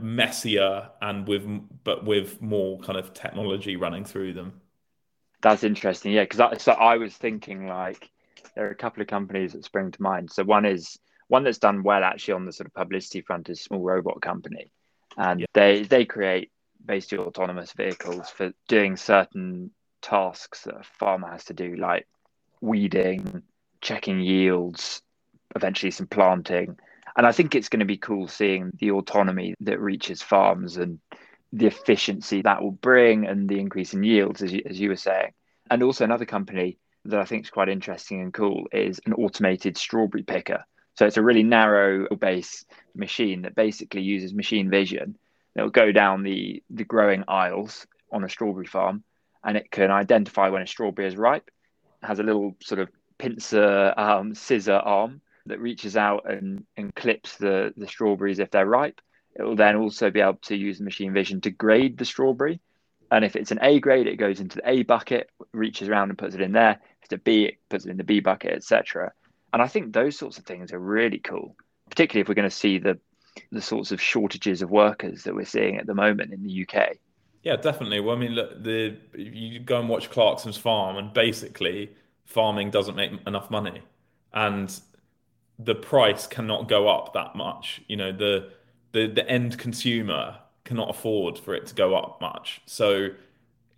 messier 0.00 0.88
and 1.02 1.28
with 1.28 1.46
but 1.84 2.04
with 2.04 2.42
more 2.42 2.80
kind 2.80 2.98
of 2.98 3.14
technology 3.14 3.76
running 3.76 4.04
through 4.04 4.32
them. 4.32 4.60
That's 5.40 5.62
interesting. 5.62 6.12
Yeah, 6.12 6.24
because 6.24 6.62
so 6.62 6.72
I 6.72 6.96
was 6.96 7.14
thinking 7.14 7.68
like 7.68 8.10
there 8.56 8.66
are 8.66 8.70
a 8.70 8.74
couple 8.74 9.02
of 9.02 9.06
companies 9.06 9.52
that 9.52 9.64
spring 9.64 9.92
to 9.92 10.02
mind. 10.02 10.32
So 10.32 10.42
one 10.42 10.64
is 10.64 10.98
one 11.30 11.44
that's 11.44 11.58
done 11.58 11.84
well 11.84 12.02
actually 12.02 12.34
on 12.34 12.44
the 12.44 12.52
sort 12.52 12.66
of 12.66 12.74
publicity 12.74 13.20
front 13.20 13.48
is 13.48 13.62
Small 13.62 13.80
Robot 13.80 14.20
Company, 14.20 14.72
and 15.16 15.40
yeah. 15.40 15.46
they 15.54 15.82
they 15.84 16.04
create 16.04 16.50
basically 16.84 17.18
autonomous 17.18 17.72
vehicles 17.72 18.28
for 18.28 18.52
doing 18.66 18.96
certain 18.96 19.70
tasks 20.02 20.64
that 20.64 20.74
a 20.74 20.82
farmer 20.98 21.30
has 21.30 21.44
to 21.44 21.54
do, 21.54 21.76
like 21.76 22.08
weeding, 22.60 23.42
checking 23.80 24.18
yields, 24.18 25.02
eventually 25.54 25.92
some 25.92 26.08
planting. 26.08 26.76
And 27.16 27.24
I 27.24 27.30
think 27.30 27.54
it's 27.54 27.68
going 27.68 27.80
to 27.80 27.86
be 27.86 27.96
cool 27.96 28.26
seeing 28.26 28.72
the 28.80 28.90
autonomy 28.90 29.54
that 29.60 29.80
reaches 29.80 30.22
farms 30.22 30.78
and 30.78 30.98
the 31.52 31.66
efficiency 31.66 32.42
that 32.42 32.60
will 32.60 32.72
bring 32.72 33.26
and 33.26 33.48
the 33.48 33.60
increase 33.60 33.94
in 33.94 34.02
yields, 34.02 34.42
as 34.42 34.52
you, 34.52 34.62
as 34.66 34.80
you 34.80 34.88
were 34.88 34.96
saying. 34.96 35.32
And 35.70 35.84
also, 35.84 36.04
another 36.04 36.24
company 36.24 36.78
that 37.04 37.20
I 37.20 37.24
think 37.24 37.44
is 37.44 37.50
quite 37.50 37.68
interesting 37.68 38.20
and 38.20 38.34
cool 38.34 38.66
is 38.72 39.00
an 39.06 39.12
automated 39.12 39.76
strawberry 39.76 40.24
picker. 40.24 40.64
So 41.00 41.06
it's 41.06 41.16
a 41.16 41.22
really 41.22 41.42
narrow 41.42 42.06
base 42.14 42.66
machine 42.94 43.40
that 43.42 43.54
basically 43.54 44.02
uses 44.02 44.34
machine 44.34 44.68
vision. 44.68 45.16
It'll 45.56 45.70
go 45.70 45.92
down 45.92 46.24
the, 46.24 46.62
the 46.68 46.84
growing 46.84 47.24
aisles 47.26 47.86
on 48.12 48.22
a 48.22 48.28
strawberry 48.28 48.66
farm 48.66 49.02
and 49.42 49.56
it 49.56 49.70
can 49.70 49.90
identify 49.90 50.50
when 50.50 50.60
a 50.60 50.66
strawberry 50.66 51.08
is 51.08 51.16
ripe. 51.16 51.50
It 52.02 52.06
has 52.06 52.18
a 52.18 52.22
little 52.22 52.54
sort 52.62 52.80
of 52.80 52.90
pincer 53.16 53.94
um, 53.96 54.34
scissor 54.34 54.74
arm 54.74 55.22
that 55.46 55.58
reaches 55.58 55.96
out 55.96 56.30
and, 56.30 56.66
and 56.76 56.94
clips 56.94 57.38
the, 57.38 57.72
the 57.78 57.88
strawberries 57.88 58.38
if 58.38 58.50
they're 58.50 58.66
ripe 58.66 59.00
it 59.36 59.42
will 59.42 59.56
then 59.56 59.76
also 59.76 60.10
be 60.10 60.20
able 60.20 60.34
to 60.42 60.54
use 60.54 60.76
the 60.76 60.84
machine 60.84 61.14
vision 61.14 61.40
to 61.40 61.50
grade 61.50 61.96
the 61.96 62.04
strawberry. 62.04 62.60
And 63.10 63.24
if 63.24 63.36
it's 63.36 63.52
an 63.52 63.60
A 63.62 63.80
grade, 63.80 64.06
it 64.06 64.16
goes 64.16 64.38
into 64.38 64.56
the 64.56 64.68
A 64.68 64.82
bucket, 64.82 65.30
reaches 65.52 65.88
around 65.88 66.10
and 66.10 66.18
puts 66.18 66.34
it 66.34 66.42
in 66.42 66.52
there. 66.52 66.72
If 66.72 67.04
it's 67.04 67.12
a 67.14 67.16
B, 67.16 67.46
it 67.46 67.54
puts 67.70 67.86
it 67.86 67.90
in 67.90 67.96
the 67.96 68.04
B 68.04 68.20
bucket, 68.20 68.52
etc. 68.52 69.14
And 69.52 69.62
I 69.62 69.66
think 69.66 69.92
those 69.92 70.16
sorts 70.16 70.38
of 70.38 70.44
things 70.44 70.72
are 70.72 70.78
really 70.78 71.18
cool, 71.18 71.56
particularly 71.88 72.22
if 72.22 72.28
we're 72.28 72.34
going 72.34 72.48
to 72.48 72.54
see 72.54 72.78
the 72.78 72.98
the 73.52 73.62
sorts 73.62 73.92
of 73.92 74.00
shortages 74.00 74.60
of 74.60 74.70
workers 74.70 75.22
that 75.22 75.34
we're 75.34 75.44
seeing 75.44 75.76
at 75.76 75.86
the 75.86 75.94
moment 75.94 76.32
in 76.32 76.42
the 76.42 76.66
UK. 76.66 76.96
Yeah, 77.42 77.56
definitely. 77.56 78.00
Well, 78.00 78.16
I 78.16 78.18
mean, 78.18 78.32
look, 78.32 78.62
the 78.62 78.96
you 79.14 79.60
go 79.60 79.80
and 79.80 79.88
watch 79.88 80.10
Clarkson's 80.10 80.56
farm, 80.56 80.96
and 80.96 81.12
basically, 81.12 81.90
farming 82.26 82.70
doesn't 82.70 82.96
make 82.96 83.12
enough 83.26 83.50
money, 83.50 83.82
and 84.32 84.78
the 85.58 85.74
price 85.74 86.26
cannot 86.26 86.68
go 86.68 86.88
up 86.88 87.14
that 87.14 87.34
much. 87.34 87.80
You 87.88 87.96
know, 87.96 88.12
the 88.12 88.50
the 88.92 89.06
the 89.06 89.28
end 89.28 89.58
consumer 89.58 90.38
cannot 90.64 90.90
afford 90.90 91.38
for 91.38 91.54
it 91.54 91.66
to 91.66 91.74
go 91.74 91.94
up 91.96 92.20
much. 92.20 92.60
So 92.66 93.08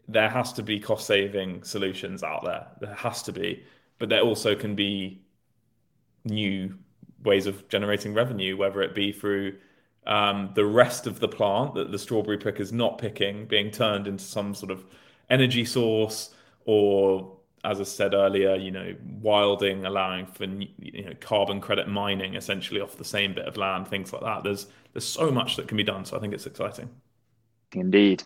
there 0.08 0.28
has 0.28 0.52
to 0.54 0.62
be 0.62 0.80
cost 0.80 1.06
saving 1.06 1.62
solutions 1.62 2.22
out 2.22 2.44
there. 2.44 2.66
There 2.80 2.94
has 2.94 3.22
to 3.24 3.32
be, 3.32 3.62
but 3.98 4.08
there 4.08 4.20
also 4.20 4.54
can 4.56 4.74
be 4.74 5.22
new 6.24 6.76
ways 7.22 7.46
of 7.46 7.68
generating 7.68 8.14
revenue, 8.14 8.56
whether 8.56 8.82
it 8.82 8.94
be 8.94 9.12
through 9.12 9.56
um, 10.06 10.50
the 10.54 10.64
rest 10.64 11.06
of 11.06 11.20
the 11.20 11.28
plant 11.28 11.74
that 11.74 11.92
the 11.92 11.98
strawberry 11.98 12.38
picker 12.38 12.62
is 12.62 12.72
not 12.72 12.98
picking 12.98 13.46
being 13.46 13.70
turned 13.70 14.08
into 14.08 14.24
some 14.24 14.54
sort 14.54 14.72
of 14.72 14.84
energy 15.30 15.64
source 15.64 16.34
or 16.64 17.36
as 17.64 17.80
I 17.80 17.84
said 17.84 18.14
earlier, 18.14 18.56
you 18.56 18.72
know, 18.72 18.94
wilding, 19.20 19.84
allowing 19.84 20.26
for 20.26 20.44
you 20.44 21.04
know 21.04 21.12
carbon 21.20 21.60
credit 21.60 21.88
mining, 21.88 22.34
essentially 22.34 22.80
off 22.80 22.96
the 22.96 23.04
same 23.04 23.34
bit 23.34 23.46
of 23.46 23.56
land, 23.56 23.86
things 23.86 24.12
like 24.12 24.22
that. 24.22 24.42
There's 24.42 24.66
there's 24.92 25.04
so 25.06 25.30
much 25.30 25.56
that 25.56 25.68
can 25.68 25.76
be 25.76 25.84
done, 25.84 26.04
so 26.04 26.16
I 26.16 26.20
think 26.20 26.34
it's 26.34 26.46
exciting. 26.46 26.90
Indeed. 27.72 28.24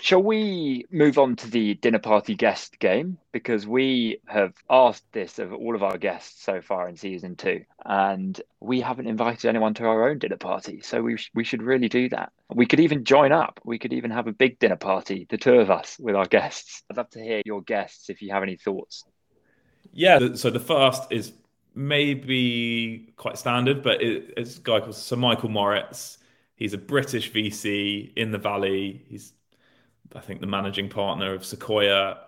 Shall 0.00 0.22
we 0.22 0.84
move 0.92 1.18
on 1.18 1.34
to 1.36 1.50
the 1.50 1.74
dinner 1.74 1.98
party 1.98 2.36
guest 2.36 2.78
game? 2.78 3.18
Because 3.32 3.66
we 3.66 4.20
have 4.26 4.54
asked 4.70 5.10
this 5.12 5.40
of 5.40 5.52
all 5.52 5.74
of 5.74 5.82
our 5.82 5.98
guests 5.98 6.44
so 6.44 6.60
far 6.60 6.88
in 6.88 6.96
season 6.96 7.34
two, 7.34 7.64
and 7.84 8.40
we 8.60 8.80
haven't 8.80 9.08
invited 9.08 9.48
anyone 9.48 9.74
to 9.74 9.86
our 9.86 10.08
own 10.08 10.18
dinner 10.18 10.36
party. 10.36 10.80
So 10.82 11.02
we, 11.02 11.16
sh- 11.16 11.32
we 11.34 11.42
should 11.42 11.62
really 11.62 11.88
do 11.88 12.08
that. 12.10 12.30
We 12.54 12.66
could 12.66 12.78
even 12.78 13.02
join 13.02 13.32
up. 13.32 13.60
We 13.64 13.80
could 13.80 13.92
even 13.92 14.12
have 14.12 14.28
a 14.28 14.32
big 14.32 14.60
dinner 14.60 14.76
party, 14.76 15.26
the 15.28 15.36
two 15.36 15.54
of 15.54 15.68
us 15.68 15.96
with 15.98 16.14
our 16.14 16.26
guests. 16.26 16.84
I'd 16.88 16.96
love 16.96 17.10
to 17.10 17.20
hear 17.20 17.42
your 17.44 17.62
guests 17.62 18.08
if 18.08 18.22
you 18.22 18.32
have 18.32 18.44
any 18.44 18.56
thoughts. 18.56 19.04
Yeah, 19.92 20.34
so 20.34 20.50
the 20.50 20.60
first 20.60 21.10
is 21.10 21.32
maybe 21.74 23.12
quite 23.16 23.36
standard, 23.36 23.82
but 23.82 23.98
it's 24.00 24.58
a 24.58 24.60
guy 24.60 24.78
called 24.78 24.94
Sir 24.94 25.16
Michael 25.16 25.48
Moritz. 25.48 26.18
He's 26.54 26.72
a 26.72 26.78
British 26.78 27.32
VC 27.32 28.12
in 28.14 28.30
the 28.30 28.38
Valley. 28.38 29.04
He's 29.08 29.32
I 30.14 30.20
think, 30.20 30.40
the 30.40 30.46
managing 30.46 30.88
partner 30.88 31.34
of 31.34 31.44
Sequoia. 31.44 32.18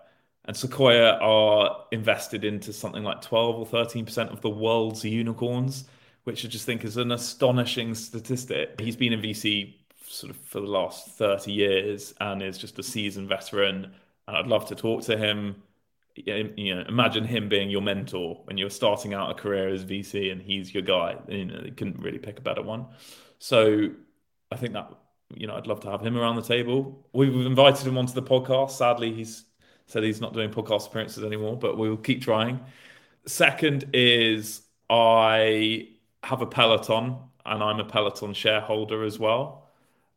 And 0.45 0.57
Sequoia 0.57 1.17
are 1.19 1.85
invested 1.91 2.43
into 2.43 2.73
something 2.73 3.03
like 3.03 3.21
12 3.21 3.55
or 3.55 3.65
13% 3.65 4.31
of 4.31 4.41
the 4.41 4.49
world's 4.49 5.03
unicorns, 5.03 5.85
which 6.23 6.45
I 6.45 6.47
just 6.47 6.65
think 6.65 6.83
is 6.83 6.97
an 6.97 7.11
astonishing 7.11 7.93
statistic. 7.93 8.79
He's 8.79 8.95
been 8.95 9.13
in 9.13 9.21
VC 9.21 9.75
sort 10.03 10.31
of 10.31 10.37
for 10.37 10.59
the 10.59 10.67
last 10.67 11.09
30 11.09 11.51
years 11.51 12.13
and 12.19 12.41
is 12.41 12.57
just 12.57 12.79
a 12.79 12.83
seasoned 12.83 13.29
veteran. 13.29 13.91
And 14.27 14.37
I'd 14.37 14.47
love 14.47 14.67
to 14.67 14.75
talk 14.75 15.03
to 15.03 15.17
him. 15.17 15.61
You 16.15 16.75
know, 16.75 16.83
imagine 16.89 17.23
him 17.23 17.47
being 17.47 17.69
your 17.69 17.81
mentor 17.81 18.41
when 18.43 18.57
you're 18.57 18.69
starting 18.69 19.13
out 19.13 19.31
a 19.31 19.33
career 19.33 19.69
as 19.69 19.85
VC 19.85 20.31
and 20.31 20.41
he's 20.41 20.73
your 20.73 20.83
guy. 20.83 21.17
You 21.27 21.45
know, 21.45 21.61
you 21.63 21.71
couldn't 21.71 21.99
really 21.99 22.19
pick 22.19 22.37
a 22.37 22.41
better 22.41 22.61
one. 22.61 22.87
So 23.39 23.91
I 24.51 24.57
think 24.57 24.73
that 24.73 24.91
you 25.35 25.47
know, 25.47 25.55
I'd 25.55 25.67
love 25.67 25.79
to 25.81 25.91
have 25.91 26.01
him 26.01 26.17
around 26.17 26.35
the 26.35 26.41
table. 26.41 27.05
We've 27.13 27.45
invited 27.45 27.85
him 27.85 27.97
onto 27.97 28.13
the 28.13 28.23
podcast. 28.23 28.71
Sadly, 28.71 29.13
he's 29.13 29.45
said 29.87 30.03
he's 30.03 30.21
not 30.21 30.33
doing 30.33 30.49
podcast 30.49 30.87
appearances 30.87 31.23
anymore, 31.23 31.57
but 31.57 31.77
we 31.77 31.89
will 31.89 31.97
keep 31.97 32.21
trying. 32.21 32.59
Second 33.25 33.89
is 33.93 34.61
I 34.89 35.89
have 36.23 36.41
a 36.41 36.45
Peloton 36.45 37.17
and 37.45 37.63
I'm 37.63 37.79
a 37.79 37.83
Peloton 37.83 38.33
shareholder 38.33 39.03
as 39.03 39.19
well. 39.19 39.67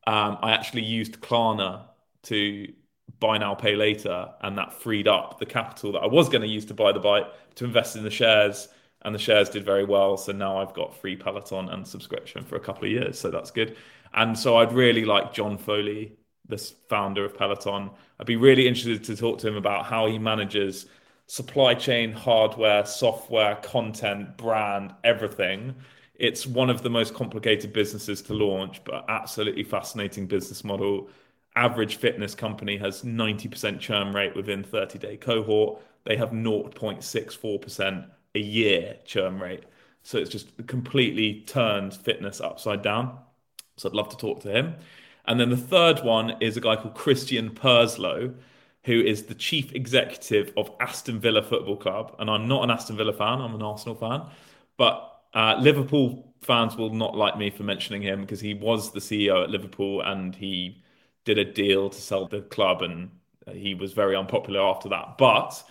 Um, 0.07 0.39
I 0.43 0.53
actually 0.53 0.85
used 0.85 1.21
Klarna 1.21 1.83
to 2.25 2.73
buy 3.21 3.39
now, 3.39 3.55
pay 3.55 3.75
later, 3.75 4.29
and 4.43 4.57
that 4.59 4.73
freed 4.73 5.09
up 5.09 5.39
the 5.39 5.47
capital 5.47 5.93
that 5.93 6.01
I 6.01 6.07
was 6.07 6.29
going 6.29 6.43
to 6.43 6.49
use 6.49 6.65
to 6.67 6.75
buy 6.75 6.93
the 6.93 7.01
bike 7.01 7.27
to 7.57 7.65
invest 7.65 7.97
in 7.97 8.05
the 8.05 8.11
shares. 8.11 8.69
And 9.05 9.15
the 9.15 9.19
shares 9.19 9.51
did 9.51 9.65
very 9.65 9.85
well. 9.85 10.17
So 10.17 10.33
now 10.33 10.59
I've 10.59 10.75
got 10.75 10.97
free 10.97 11.17
Peloton 11.17 11.69
and 11.69 11.87
subscription 11.87 12.45
for 12.45 12.57
a 12.57 12.61
couple 12.61 12.85
of 12.85 12.91
years. 12.91 13.19
So 13.19 13.31
that's 13.31 13.51
good. 13.51 13.77
And 14.15 14.39
so 14.39 14.57
I'd 14.57 14.73
really 14.73 15.05
like 15.05 15.35
John 15.35 15.59
Foley, 15.59 16.17
the 16.49 16.59
founder 16.89 17.25
of 17.25 17.37
Peloton. 17.37 17.91
I'd 18.19 18.27
be 18.27 18.37
really 18.37 18.67
interested 18.67 19.05
to 19.05 19.17
talk 19.17 19.39
to 19.41 19.49
him 19.49 19.57
about 19.57 19.87
how 19.87 20.07
he 20.07 20.19
manages 20.19 20.87
supply 21.27 21.75
chain, 21.75 22.13
hardware, 22.13 22.85
software, 22.87 23.57
content, 23.57 24.37
brand, 24.37 24.95
everything. 25.05 25.75
It's 26.15 26.47
one 26.47 26.71
of 26.71 26.83
the 26.83 26.91
most 26.91 27.15
complicated 27.15 27.73
businesses 27.73 28.23
to 28.23 28.35
launch, 28.35 28.83
but 28.85 29.05
absolutely 29.09 29.65
fascinating 29.65 30.27
business 30.27 30.63
model. 30.63 31.09
Average 31.57 31.97
fitness 31.97 32.35
company 32.35 32.77
has 32.77 33.03
90% 33.03 33.81
churn 33.81 34.13
rate 34.13 34.37
within 34.37 34.63
30 34.63 34.99
day 34.99 35.17
cohort. 35.17 35.81
They 36.05 36.17
have 36.17 36.31
0.64% 36.31 38.07
a 38.35 38.41
year 38.41 38.97
churn 39.05 39.39
rate. 39.39 39.65
So 40.03 40.19
it's 40.19 40.31
just 40.31 40.67
completely 40.67 41.45
turned 41.47 41.95
fitness 41.95 42.41
upside 42.41 42.83
down. 42.83 43.19
So 43.77 43.89
I'd 43.89 43.95
love 43.95 44.11
to 44.11 44.17
talk 44.17 44.43
to 44.43 44.51
him. 44.51 44.75
And 45.27 45.41
then 45.41 45.51
the 45.51 45.57
third 45.57 46.01
one 46.01 46.37
is 46.41 46.57
a 46.57 46.61
guy 46.61 46.77
called 46.77 46.95
Christian 46.95 47.51
Purslow, 47.51 48.35
who 48.85 49.01
is 49.01 49.25
the 49.25 49.35
chief 49.35 49.73
executive 49.73 50.53
of 50.57 50.71
Aston 50.81 51.19
Villa 51.19 51.43
Football 51.43 51.77
Club. 51.77 52.15
And 52.19 52.29
I'm 52.31 52.47
not 52.47 52.65
an 52.65 52.71
Aston 52.71 52.97
Villa 52.97 53.15
fan, 53.15 53.41
I'm 53.41 53.55
an 53.55 53.63
Arsenal 53.63 53.95
fan. 53.95 54.23
But 54.77 55.11
uh, 55.33 55.57
Liverpool 55.59 56.35
fans 56.43 56.77
will 56.77 56.91
not 56.91 57.17
like 57.17 57.39
me 57.39 57.49
for 57.49 57.63
mentioning 57.63 58.03
him 58.03 58.21
because 58.21 58.41
he 58.41 58.53
was 58.53 58.93
the 58.93 59.01
CEO 59.01 59.43
at 59.43 59.51
Liverpool 59.51 60.03
and 60.03 60.35
he 60.35 60.83
did 61.25 61.39
a 61.39 61.45
deal 61.45 61.89
to 61.89 62.01
sell 62.01 62.27
the 62.27 62.43
club 62.43 62.83
and 62.83 63.11
he 63.51 63.75
was 63.75 63.93
very 63.95 64.15
unpopular 64.15 64.61
after 64.61 64.91
that. 64.91 65.17
But 65.17 65.63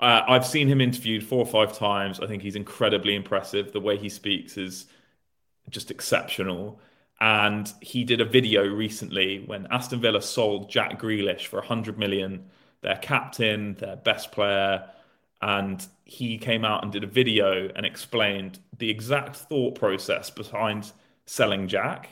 uh, 0.00 0.22
I've 0.28 0.46
seen 0.46 0.68
him 0.68 0.80
interviewed 0.80 1.24
four 1.24 1.38
or 1.38 1.46
five 1.46 1.76
times. 1.76 2.20
I 2.20 2.26
think 2.26 2.42
he's 2.42 2.56
incredibly 2.56 3.14
impressive. 3.14 3.72
The 3.72 3.80
way 3.80 3.96
he 3.96 4.08
speaks 4.08 4.56
is 4.56 4.86
just 5.70 5.90
exceptional. 5.90 6.80
And 7.20 7.72
he 7.80 8.04
did 8.04 8.20
a 8.20 8.24
video 8.24 8.66
recently 8.66 9.42
when 9.46 9.66
Aston 9.70 10.00
Villa 10.00 10.20
sold 10.20 10.68
Jack 10.68 11.00
Grealish 11.00 11.46
for 11.46 11.60
100 11.60 11.98
million, 11.98 12.50
their 12.82 12.96
captain, 12.96 13.74
their 13.74 13.96
best 13.96 14.32
player. 14.32 14.86
And 15.40 15.86
he 16.04 16.36
came 16.36 16.64
out 16.64 16.82
and 16.82 16.92
did 16.92 17.04
a 17.04 17.08
video 17.08 17.70
and 17.74 17.86
explained 17.86 18.58
the 18.78 18.90
exact 18.90 19.36
thought 19.36 19.76
process 19.76 20.28
behind 20.28 20.92
selling 21.24 21.68
Jack, 21.68 22.10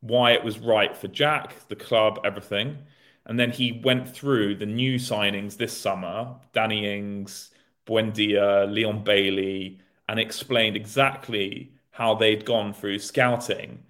why 0.00 0.30
it 0.32 0.44
was 0.44 0.60
right 0.60 0.96
for 0.96 1.08
Jack, 1.08 1.68
the 1.68 1.76
club, 1.76 2.20
everything. 2.24 2.78
And 3.26 3.38
then 3.38 3.50
he 3.50 3.80
went 3.84 4.08
through 4.08 4.56
the 4.56 4.66
new 4.66 4.96
signings 4.96 5.56
this 5.56 5.76
summer 5.76 6.36
Danny 6.52 6.96
Ings, 6.96 7.50
Buendia, 7.86 8.72
Leon 8.72 9.04
Bailey, 9.04 9.80
and 10.08 10.18
explained 10.20 10.76
exactly 10.76 11.72
how 11.90 12.14
they'd 12.14 12.44
gone 12.44 12.72
through 12.72 12.98
scouting 12.98 13.82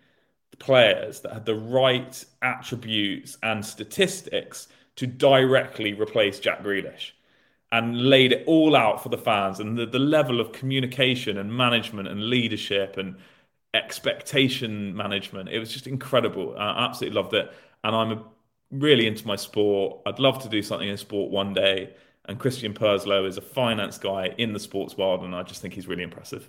players 0.59 1.21
that 1.21 1.33
had 1.33 1.45
the 1.45 1.55
right 1.55 2.25
attributes 2.43 3.39
and 3.43 3.65
statistics 3.65 4.69
to 4.97 5.07
directly 5.07 5.93
replace 5.93 6.41
Jack 6.41 6.63
Grealish 6.63 7.13
and 7.73 8.09
laid 8.09 8.33
it 8.33 8.45
all 8.47 8.77
out 8.77 9.03
for 9.03 9.09
the 9.09 9.19
fans 9.19 9.61
and 9.61 9.77
the, 9.77 9.87
the 9.87 9.99
level 9.99 10.41
of 10.41 10.53
communication 10.53 11.37
and 11.39 11.55
management 11.55 12.09
and 12.09 12.31
leadership 12.31 12.97
and 12.97 13.17
expectation 13.75 14.97
management. 14.97 15.49
It 15.49 15.59
was 15.59 15.73
just 15.73 15.87
incredible. 15.87 16.55
I 16.57 16.87
absolutely 16.87 17.21
loved 17.21 17.35
it. 17.35 17.53
And 17.85 17.95
I'm 17.95 18.13
a 18.13 18.25
really 18.71 19.07
into 19.07 19.27
my 19.27 19.37
sport. 19.37 20.01
I'd 20.07 20.19
love 20.19 20.43
to 20.43 20.49
do 20.49 20.63
something 20.63 20.89
in 20.89 20.97
sport 20.97 21.31
one 21.31 21.53
day. 21.53 21.95
And 22.29 22.39
Christian 22.41 22.75
Purslow 22.75 23.25
is 23.25 23.37
a 23.37 23.41
finance 23.41 23.99
guy 23.99 24.35
in 24.37 24.53
the 24.53 24.59
sports 24.59 24.97
world, 24.97 25.23
and 25.23 25.35
I 25.35 25.45
just 25.45 25.63
think 25.63 25.75
he's 25.75 25.87
really 25.87 26.03
impressive. 26.03 26.49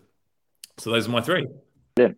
So 0.77 0.89
those 0.91 1.07
are 1.07 1.11
my 1.11 1.21
three. 1.21 1.45
Yeah, 1.97 2.09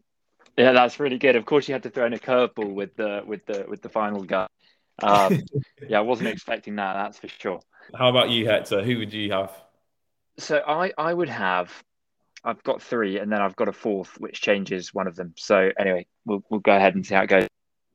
yeah, 0.58 0.72
that's 0.72 1.00
really 1.00 1.18
good. 1.18 1.36
Of 1.36 1.46
course, 1.46 1.68
you 1.68 1.74
had 1.74 1.84
to 1.84 1.90
throw 1.90 2.06
in 2.06 2.14
a 2.14 2.18
curveball 2.18 2.74
with 2.74 2.96
the 2.96 3.22
with 3.26 3.46
the 3.46 3.66
with 3.68 3.82
the 3.82 3.90
final 3.90 4.24
guy. 4.24 4.48
Um, 5.04 5.42
yeah, 5.90 5.98
I 6.00 6.02
wasn't 6.02 6.30
expecting 6.30 6.78
that. 6.78 6.94
That's 6.94 7.18
for 7.18 7.28
sure. 7.28 7.60
How 7.94 8.10
about 8.10 8.30
you, 8.30 8.48
Hector? 8.48 8.82
Who 8.82 9.00
would 9.00 9.14
you 9.14 9.32
have? 9.34 9.52
So 10.38 10.62
I 10.66 10.94
I 10.98 11.14
would 11.14 11.30
have. 11.30 11.84
I've 12.42 12.64
got 12.64 12.82
three, 12.82 13.20
and 13.20 13.30
then 13.30 13.42
I've 13.42 13.58
got 13.58 13.68
a 13.68 13.74
fourth, 13.74 14.18
which 14.20 14.40
changes 14.40 14.94
one 14.94 15.08
of 15.08 15.18
them. 15.18 15.34
So 15.36 15.70
anyway, 15.78 16.06
we'll 16.26 16.44
we'll 16.50 16.62
go 16.62 16.74
ahead 16.76 16.96
and 16.96 17.06
see 17.06 17.16
how 17.16 17.24
it 17.24 17.28
goes. 17.28 17.48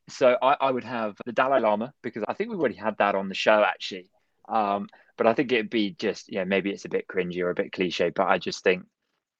So 0.08 0.36
I, 0.42 0.56
I 0.60 0.70
would 0.70 0.84
have 0.84 1.16
the 1.24 1.32
Dalai 1.32 1.60
Lama 1.60 1.92
because 2.02 2.24
I 2.28 2.34
think 2.34 2.50
we've 2.50 2.58
already 2.58 2.74
had 2.74 2.98
that 2.98 3.14
on 3.14 3.28
the 3.28 3.34
show 3.34 3.64
actually. 3.64 4.10
Um, 4.48 4.88
but 5.16 5.26
I 5.26 5.32
think 5.34 5.52
it'd 5.52 5.70
be 5.70 5.90
just, 5.98 6.30
yeah, 6.30 6.44
maybe 6.44 6.70
it's 6.70 6.84
a 6.84 6.90
bit 6.90 7.08
cringy 7.08 7.40
or 7.40 7.50
a 7.50 7.54
bit 7.54 7.72
cliche, 7.72 8.10
but 8.10 8.26
I 8.26 8.38
just 8.38 8.62
think 8.64 8.84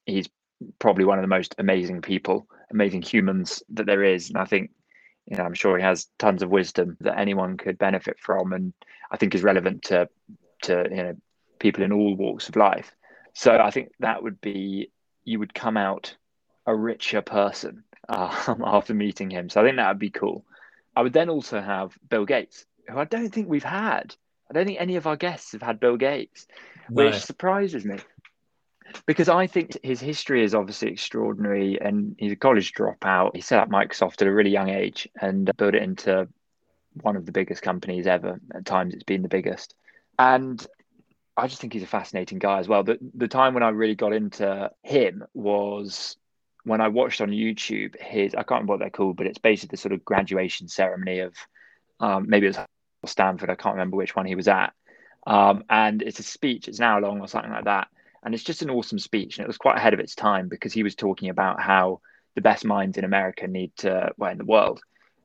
he's 0.05 0.27
probably 0.79 1.05
one 1.05 1.19
of 1.19 1.23
the 1.23 1.27
most 1.27 1.55
amazing 1.57 2.01
people, 2.01 2.47
amazing 2.71 3.01
humans 3.01 3.61
that 3.69 3.85
there 3.85 4.03
is. 4.03 4.29
And 4.29 4.37
I 4.37 4.45
think, 4.45 4.71
you 5.25 5.37
know, 5.37 5.43
I'm 5.43 5.53
sure 5.53 5.77
he 5.77 5.83
has 5.83 6.07
tons 6.17 6.41
of 6.43 6.49
wisdom 6.49 6.97
that 7.01 7.19
anyone 7.19 7.57
could 7.57 7.77
benefit 7.77 8.17
from, 8.19 8.53
and 8.53 8.73
I 9.11 9.17
think 9.17 9.35
is 9.35 9.43
relevant 9.43 9.83
to 9.83 10.07
to 10.63 10.87
you 10.89 10.97
know 10.97 11.15
people 11.59 11.83
in 11.83 11.91
all 11.91 12.15
walks 12.15 12.47
of 12.47 12.55
life. 12.55 12.95
So 13.33 13.57
I 13.57 13.71
think 13.71 13.89
that 13.99 14.23
would 14.23 14.39
be 14.39 14.91
you 15.23 15.39
would 15.39 15.53
come 15.53 15.77
out 15.77 16.15
a 16.65 16.75
richer 16.75 17.21
person 17.21 17.83
after 18.09 18.93
meeting 18.93 19.29
him. 19.29 19.49
So 19.49 19.61
I 19.61 19.63
think 19.63 19.77
that 19.77 19.89
would 19.89 19.99
be 19.99 20.11
cool. 20.11 20.45
I 20.95 21.01
would 21.01 21.13
then 21.13 21.29
also 21.29 21.61
have 21.61 21.97
Bill 22.09 22.25
Gates, 22.25 22.65
who 22.89 22.97
I 22.97 23.05
don't 23.05 23.29
think 23.29 23.49
we've 23.49 23.63
had. 23.63 24.15
I 24.49 24.53
don't 24.53 24.65
think 24.65 24.79
any 24.79 24.95
of 24.95 25.07
our 25.07 25.15
guests 25.15 25.51
have 25.53 25.61
had 25.61 25.79
Bill 25.79 25.97
Gates, 25.97 26.47
no. 26.89 27.05
which 27.05 27.15
surprises 27.15 27.83
me 27.83 27.97
because 29.05 29.29
I 29.29 29.47
think 29.47 29.77
his 29.83 29.99
history 29.99 30.43
is 30.43 30.55
obviously 30.55 30.91
extraordinary 30.91 31.79
and 31.79 32.15
he's 32.17 32.31
a 32.31 32.37
college 32.37 32.73
dropout. 32.73 33.35
He 33.35 33.41
set 33.41 33.59
up 33.59 33.69
Microsoft 33.69 34.21
at 34.21 34.27
a 34.27 34.33
really 34.33 34.51
young 34.51 34.69
age 34.69 35.07
and 35.19 35.51
built 35.57 35.75
it 35.75 35.83
into 35.83 36.27
one 37.01 37.15
of 37.15 37.25
the 37.25 37.31
biggest 37.31 37.61
companies 37.61 38.07
ever. 38.07 38.39
At 38.53 38.65
times, 38.65 38.93
it's 38.93 39.03
been 39.03 39.21
the 39.21 39.27
biggest. 39.27 39.75
And 40.17 40.65
I 41.35 41.47
just 41.47 41.59
think 41.59 41.73
he's 41.73 41.83
a 41.83 41.87
fascinating 41.87 42.39
guy 42.39 42.59
as 42.59 42.67
well. 42.67 42.83
The, 42.83 42.97
the 43.13 43.27
time 43.27 43.53
when 43.53 43.63
I 43.63 43.69
really 43.69 43.95
got 43.95 44.13
into 44.13 44.71
him 44.83 45.23
was 45.33 46.17
when 46.65 46.81
I 46.81 46.89
watched 46.89 47.21
on 47.21 47.29
YouTube 47.29 47.99
his 47.99 48.33
I 48.33 48.39
can't 48.39 48.51
remember 48.51 48.73
what 48.73 48.79
they're 48.79 48.89
called, 48.89 49.15
but 49.15 49.27
it's 49.27 49.37
basically 49.37 49.75
the 49.75 49.81
sort 49.81 49.93
of 49.93 50.03
graduation 50.03 50.67
ceremony 50.67 51.19
of 51.19 51.33
um, 51.99 52.25
maybe 52.27 52.47
it 52.47 52.57
was 52.57 53.11
Stanford. 53.11 53.49
I 53.49 53.55
can't 53.55 53.75
remember 53.75 53.97
which 53.97 54.15
one 54.15 54.25
he 54.25 54.35
was 54.35 54.47
at. 54.47 54.73
Um, 55.27 55.63
and 55.69 56.01
it's 56.01 56.19
a 56.19 56.23
speech. 56.23 56.67
It's 56.67 56.79
an 56.79 56.85
hour 56.85 57.01
long 57.01 57.21
or 57.21 57.27
something 57.27 57.51
like 57.51 57.65
that, 57.65 57.87
and 58.23 58.33
it's 58.33 58.43
just 58.43 58.61
an 58.61 58.69
awesome 58.69 58.99
speech. 58.99 59.37
And 59.37 59.45
it 59.45 59.47
was 59.47 59.57
quite 59.57 59.77
ahead 59.77 59.93
of 59.93 59.99
its 59.99 60.15
time 60.15 60.49
because 60.49 60.73
he 60.73 60.83
was 60.83 60.95
talking 60.95 61.29
about 61.29 61.61
how 61.61 62.01
the 62.35 62.41
best 62.41 62.65
minds 62.65 62.97
in 62.97 63.05
America 63.05 63.47
need 63.47 63.71
to, 63.77 64.11
well, 64.17 64.31
in 64.31 64.37
the 64.37 64.45
world, 64.45 64.81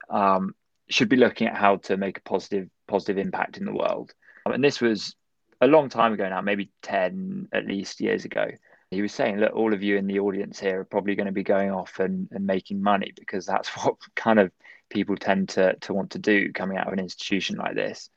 um, 0.09 0.55
should 0.89 1.09
be 1.09 1.17
looking 1.17 1.49
at 1.49 1.57
how 1.57 1.77
to 1.77 1.97
make 1.97 2.19
a 2.19 2.23
positive 2.23 2.69
positive 2.87 3.19
impact 3.19 3.57
in 3.57 3.65
the 3.65 3.75
world. 3.75 4.13
And 4.47 4.65
this 4.65 4.81
was 4.81 5.15
a 5.61 5.67
long 5.67 5.89
time 5.89 6.13
ago 6.13 6.29
now, 6.29 6.41
maybe 6.41 6.71
ten 6.83 7.49
at 7.53 7.67
least 7.67 8.01
years 8.01 8.25
ago 8.25 8.51
he 8.91 9.03
was 9.03 9.13
saying, 9.13 9.39
look, 9.39 9.55
all 9.55 9.73
of 9.73 9.83
you 9.83 9.97
in 9.97 10.07
the 10.07 10.19
audience 10.19 10.59
here 10.59 10.81
are 10.81 10.85
probably 10.85 11.15
going 11.15 11.27
to 11.27 11.33
be 11.33 11.45
going 11.45 11.71
off 11.71 12.01
and, 12.01 12.29
and 12.33 12.47
making 12.47 12.83
money 12.83 13.13
because 13.17 13.47
that's 13.47 13.69
what 13.85 13.97
kind 14.17 14.39
of 14.39 14.51
people 14.89 15.17
tend 15.17 15.49
to, 15.51 15.77
to 15.77 15.95
want 15.95 16.11
to 16.11 16.19
do 16.19 16.53
coming 16.53 16.77
out 16.77 16.89
of 16.89 16.93
an 16.93 16.99
institution 16.99 17.57
like 17.57 17.75
this. 17.75 18.11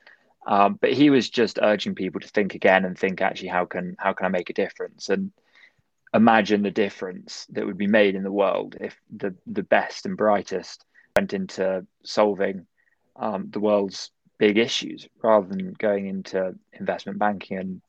Um, 0.45 0.77
but 0.81 0.91
he 0.91 1.09
was 1.09 1.29
just 1.29 1.59
urging 1.61 1.95
people 1.95 2.19
to 2.19 2.27
think 2.27 2.55
again 2.55 2.83
and 2.83 2.97
think 2.97 3.21
actually 3.21 3.47
how 3.47 3.63
can 3.63 3.95
how 3.97 4.11
can 4.11 4.25
I 4.25 4.29
make 4.29 4.49
a 4.49 4.53
difference 4.53 5.07
and 5.07 5.31
imagine 6.13 6.63
the 6.63 6.71
difference 6.71 7.45
that 7.51 7.65
would 7.65 7.77
be 7.77 7.87
made 7.87 8.15
in 8.15 8.23
the 8.23 8.31
world 8.31 8.75
if 8.81 8.99
the 9.15 9.33
the 9.47 9.63
best 9.63 10.05
and 10.05 10.17
brightest 10.17 10.83
went 11.15 11.33
into 11.33 11.87
solving 12.03 12.65
um, 13.15 13.47
the 13.51 13.61
world's 13.61 14.11
big 14.37 14.57
issues 14.57 15.07
rather 15.23 15.47
than 15.47 15.71
going 15.79 16.07
into 16.07 16.53
investment 16.73 17.19
banking 17.19 17.57
and 17.57 17.81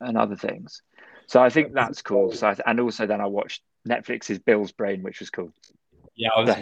and 0.00 0.18
other 0.18 0.36
things. 0.36 0.82
So 1.26 1.42
I 1.42 1.50
think 1.50 1.72
that's 1.72 2.02
cool. 2.02 2.32
So 2.32 2.48
I, 2.48 2.56
and 2.66 2.80
also 2.80 3.06
then 3.06 3.20
I 3.20 3.26
watched 3.26 3.62
Netflix's 3.88 4.38
Bill's 4.38 4.72
Brain, 4.72 5.02
which 5.02 5.20
was 5.20 5.30
cool. 5.30 5.52
Yeah, 6.16 6.30
I 6.36 6.40
was. 6.40 6.56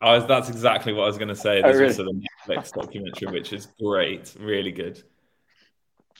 I 0.00 0.16
was 0.16 0.26
that's 0.26 0.48
exactly 0.48 0.92
what 0.92 1.04
I 1.04 1.06
was 1.06 1.18
going 1.18 1.28
to 1.28 1.36
say. 1.36 1.62
There's 1.62 1.76
oh, 1.76 1.78
really? 1.78 1.90
also 1.90 2.04
the 2.04 2.26
Netflix 2.48 2.72
documentary, 2.72 3.28
which 3.28 3.52
is 3.52 3.68
great, 3.80 4.34
really 4.40 4.72
good. 4.72 5.00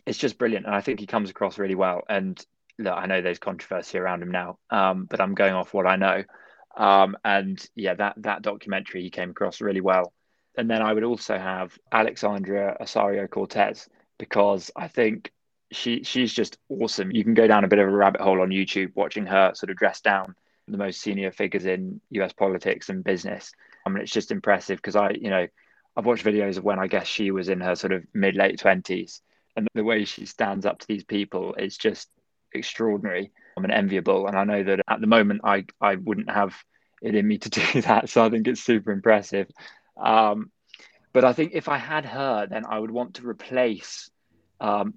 It's 0.07 0.19
just 0.19 0.39
brilliant, 0.39 0.67
and 0.67 0.75
I 0.75 0.81
think 0.81 1.01
he 1.01 1.07
comes 1.07 1.31
across 1.31 1.59
really 1.59 1.75
well. 1.75 2.03
And 2.09 2.45
look, 2.79 2.95
I 2.97 3.07
know 3.07 3.21
there's 3.21 3.41
controversy 3.41 3.99
around 3.99 4.23
him 4.23 4.31
now, 4.31 4.59
um, 4.71 5.07
but 5.07 5.21
I'm 5.21 5.35
going 5.35 5.55
off 5.55 5.75
what 5.75 5.87
I 5.87 5.97
know. 5.97 6.23
Um, 6.77 7.17
and 7.25 7.65
yeah, 7.75 7.95
that 7.95 8.15
that 8.19 8.43
documentary 8.43 9.03
he 9.03 9.11
came 9.11 9.31
across 9.31 9.61
really 9.61 9.81
well. 9.81 10.13
And 10.57 10.71
then 10.71 10.83
I 10.83 10.93
would 10.93 11.05
also 11.05 11.39
have 11.39 11.77
Alexandria 11.91 12.77
Ocasio 12.81 13.29
Cortez 13.29 13.89
because 14.19 14.71
I 14.77 14.89
think 14.89 15.33
she 15.73 16.03
she's 16.05 16.33
just 16.33 16.59
awesome. 16.69 17.11
You 17.11 17.25
can 17.25 17.35
go 17.35 17.47
down 17.47 17.65
a 17.65 17.69
bit 17.69 17.79
of 17.79 17.89
a 17.89 17.91
rabbit 17.91 18.21
hole 18.21 18.41
on 18.41 18.51
YouTube 18.51 18.93
watching 18.95 19.27
her 19.27 19.53
sort 19.55 19.71
of 19.71 19.77
dress 19.77 20.01
down 20.01 20.35
the 20.69 20.79
most 20.79 21.01
senior 21.01 21.33
figures 21.33 21.67
in 21.67 22.01
US 22.11 22.33
politics 22.33 22.89
and 22.89 23.03
business. 23.03 23.53
I 23.85 23.91
mean, 23.91 24.03
it's 24.03 24.13
just 24.13 24.31
impressive 24.31 24.77
because 24.77 24.97
I, 24.97 25.11
you 25.11 25.31
know, 25.31 25.47
I've 25.97 26.07
watched 26.07 26.25
videos 26.25 26.57
of 26.57 26.65
when 26.65 26.79
I 26.79 26.87
guess 26.87 27.07
she 27.07 27.31
was 27.31 27.49
in 27.49 27.61
her 27.61 27.75
sort 27.75 27.93
of 27.93 28.05
mid 28.15 28.37
late 28.37 28.59
twenties, 28.59 29.21
and 29.57 29.69
the 29.75 29.85
way 29.85 30.05
she 30.05 30.27
stands 30.27 30.67
up 30.67 30.79
to 30.79 30.87
these 30.87 31.05
people 31.05 31.55
is 31.55 31.77
just 31.77 32.09
extraordinary. 32.53 33.33
I'm 33.57 33.65
an 33.65 33.71
enviable, 33.71 34.27
and 34.27 34.37
I 34.37 34.45
know 34.45 34.63
that 34.63 34.81
at 34.89 35.01
the 35.01 35.07
moment 35.07 35.43
I 35.45 35.67
I 35.81 35.97
wouldn't 35.97 36.31
have 36.31 36.55
it 37.03 37.15
in 37.15 37.27
me 37.27 37.39
to 37.39 37.51
do 37.73 37.83
that, 37.83 38.09
so 38.09 38.25
I 38.25 38.31
think 38.31 38.47
it's 38.47 38.63
super 38.63 38.93
impressive. 38.93 39.49
Um, 39.97 40.51
but 41.13 41.25
I 41.25 41.33
think 41.35 41.53
if 41.55 41.69
I 41.69 41.77
had 41.77 42.07
her, 42.07 42.47
then 42.47 42.65
I 42.67 42.79
would 42.79 42.91
want 42.91 43.15
to 43.15 43.29
replace 43.29 44.11
um, 44.61 44.95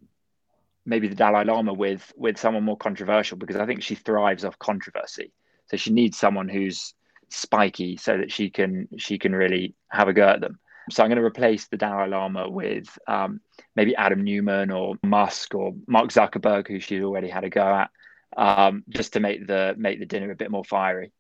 maybe 0.86 1.08
the 1.08 1.16
Dalai 1.16 1.44
Lama 1.46 1.74
with 1.74 2.14
with 2.16 2.38
someone 2.38 2.64
more 2.64 2.78
controversial 2.78 3.38
because 3.38 3.56
I 3.56 3.66
think 3.66 3.84
she 3.84 3.96
thrives 3.96 4.46
off 4.46 4.60
controversy. 4.60 5.32
So 5.68 5.78
she 5.78 5.92
needs 5.92 6.18
someone 6.18 6.48
who's 6.48 6.94
spiky 7.30 7.98
so 7.98 8.18
that 8.18 8.32
she 8.32 8.50
can 8.50 8.88
she 8.98 9.18
can 9.18 9.34
really 9.34 9.76
have 9.90 10.08
a 10.08 10.14
go 10.14 10.28
at 10.28 10.42
them. 10.42 10.60
So 10.92 11.04
I'm 11.04 11.10
going 11.10 11.18
to 11.18 11.26
replace 11.26 11.68
the 11.68 11.78
Dalai 11.78 12.10
Lama 12.10 12.48
with 12.48 12.88
um, 13.08 13.42
maybe 13.76 13.96
Adam 13.96 14.24
Neumann 14.24 14.70
or 14.70 14.96
Musk 15.04 15.56
or 15.56 15.74
Mark 15.88 16.10
Zuckerberg, 16.12 16.68
who 16.68 16.80
she's 16.80 17.02
already 17.02 17.28
had 17.28 17.44
a 17.44 17.50
go 17.50 17.62
at, 17.62 17.90
um, 18.38 18.84
just 18.90 19.14
to 19.14 19.20
make 19.20 19.48
the 19.48 19.74
make 19.78 20.00
the 20.00 20.06
dinner 20.06 20.30
a 20.30 20.36
bit 20.36 20.52
more 20.52 20.64
fiery. 20.64 21.12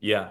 Yeah, 0.00 0.30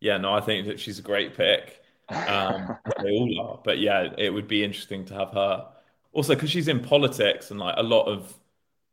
yeah. 0.00 0.18
No, 0.18 0.32
I 0.32 0.40
think 0.40 0.68
that 0.68 0.78
she's 0.78 1.00
a 1.00 1.02
great 1.02 1.36
pick. 1.36 1.80
Um, 2.08 2.76
they 3.02 3.10
all 3.10 3.40
are, 3.40 3.60
but 3.64 3.80
yeah, 3.80 4.10
it 4.16 4.30
would 4.30 4.46
be 4.46 4.62
interesting 4.62 5.04
to 5.06 5.14
have 5.14 5.30
her 5.30 5.66
also 6.12 6.34
because 6.34 6.50
she's 6.50 6.68
in 6.68 6.80
politics 6.80 7.50
and 7.50 7.58
like 7.58 7.74
a 7.76 7.82
lot 7.82 8.04
of 8.04 8.32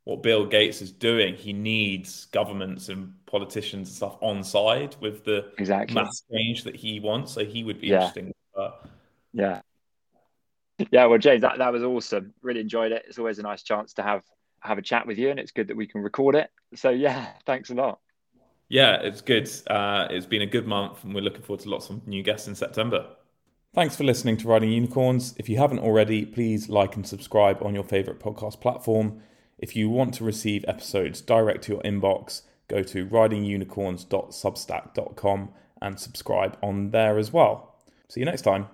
what 0.06 0.24
Bill 0.24 0.46
Gates 0.46 0.82
is 0.82 0.92
doing, 0.92 1.36
he 1.36 1.54
needs 1.54 2.26
governments 2.28 2.90
and 2.90 3.14
politicians 3.26 3.90
and 3.90 3.96
stuff 3.96 4.18
on 4.22 4.44
side 4.44 4.96
with 5.00 5.24
the 5.24 5.52
exactly 5.58 5.94
mass 5.94 6.24
change 6.32 6.64
that 6.64 6.76
he 6.76 7.00
wants. 7.00 7.34
So 7.34 7.46
he 7.46 7.64
would 7.64 7.80
be 7.80 7.88
yeah. 7.88 8.08
interesting. 8.08 8.34
Yeah. 9.34 9.62
Yeah, 10.92 11.06
well, 11.06 11.20
James, 11.20 11.42
that, 11.42 11.58
that 11.58 11.74
was 11.74 11.84
awesome. 11.84 12.34
Really 12.42 12.62
enjoyed 12.62 12.92
it. 12.92 13.04
It's 13.08 13.20
always 13.20 13.38
a 13.40 13.44
nice 13.44 13.64
chance 13.64 13.94
to 13.94 14.04
have 14.04 14.24
have 14.62 14.78
a 14.78 14.82
chat 14.82 15.08
with 15.08 15.18
you, 15.18 15.30
and 15.30 15.40
it's 15.40 15.52
good 15.52 15.68
that 15.68 15.78
we 15.78 15.88
can 15.88 16.02
record 16.02 16.36
it. 16.36 16.50
So 16.76 16.90
yeah, 16.90 17.28
thanks 17.46 17.70
a 17.70 17.76
lot. 17.76 18.00
Yeah, 18.70 18.98
it's 19.02 19.22
good. 19.22 19.50
Uh, 19.68 20.08
it's 20.10 20.26
been 20.26 20.44
a 20.44 20.48
good 20.48 20.68
month, 20.68 21.04
and 21.04 21.14
we're 21.14 21.22
looking 21.22 21.42
forward 21.42 21.62
to 21.64 21.70
lots 21.70 21.90
of 21.90 22.08
new 22.08 22.24
guests 22.24 22.48
in 22.48 22.56
September. 22.56 23.08
Thanks 23.80 23.96
for 23.96 24.04
listening 24.04 24.36
to 24.36 24.48
Riding 24.50 24.74
Unicorns. 24.74 25.34
If 25.38 25.48
you 25.48 25.58
haven't 25.58 25.80
already, 25.80 26.26
please 26.26 26.68
like 26.68 26.98
and 26.98 27.08
subscribe 27.08 27.63
on 27.63 27.74
your 27.74 27.86
favourite 27.86 28.20
podcast 28.20 28.60
platform. 28.60 29.22
If 29.58 29.74
you 29.74 29.89
want 29.89 30.13
to 30.15 30.26
receive 30.26 30.65
episodes 30.68 31.22
direct 31.22 31.63
to 31.63 31.72
your 31.72 31.82
inbox, 31.84 32.42
go 32.68 32.84
to 32.84 33.06
ridingunicorns.substack.com 33.06 35.54
and 35.82 35.98
subscribe 35.98 36.58
on 36.62 36.92
there 36.92 37.18
as 37.18 37.32
well. 37.32 37.78
See 38.10 38.20
you 38.20 38.26
next 38.26 38.42
time. 38.42 38.68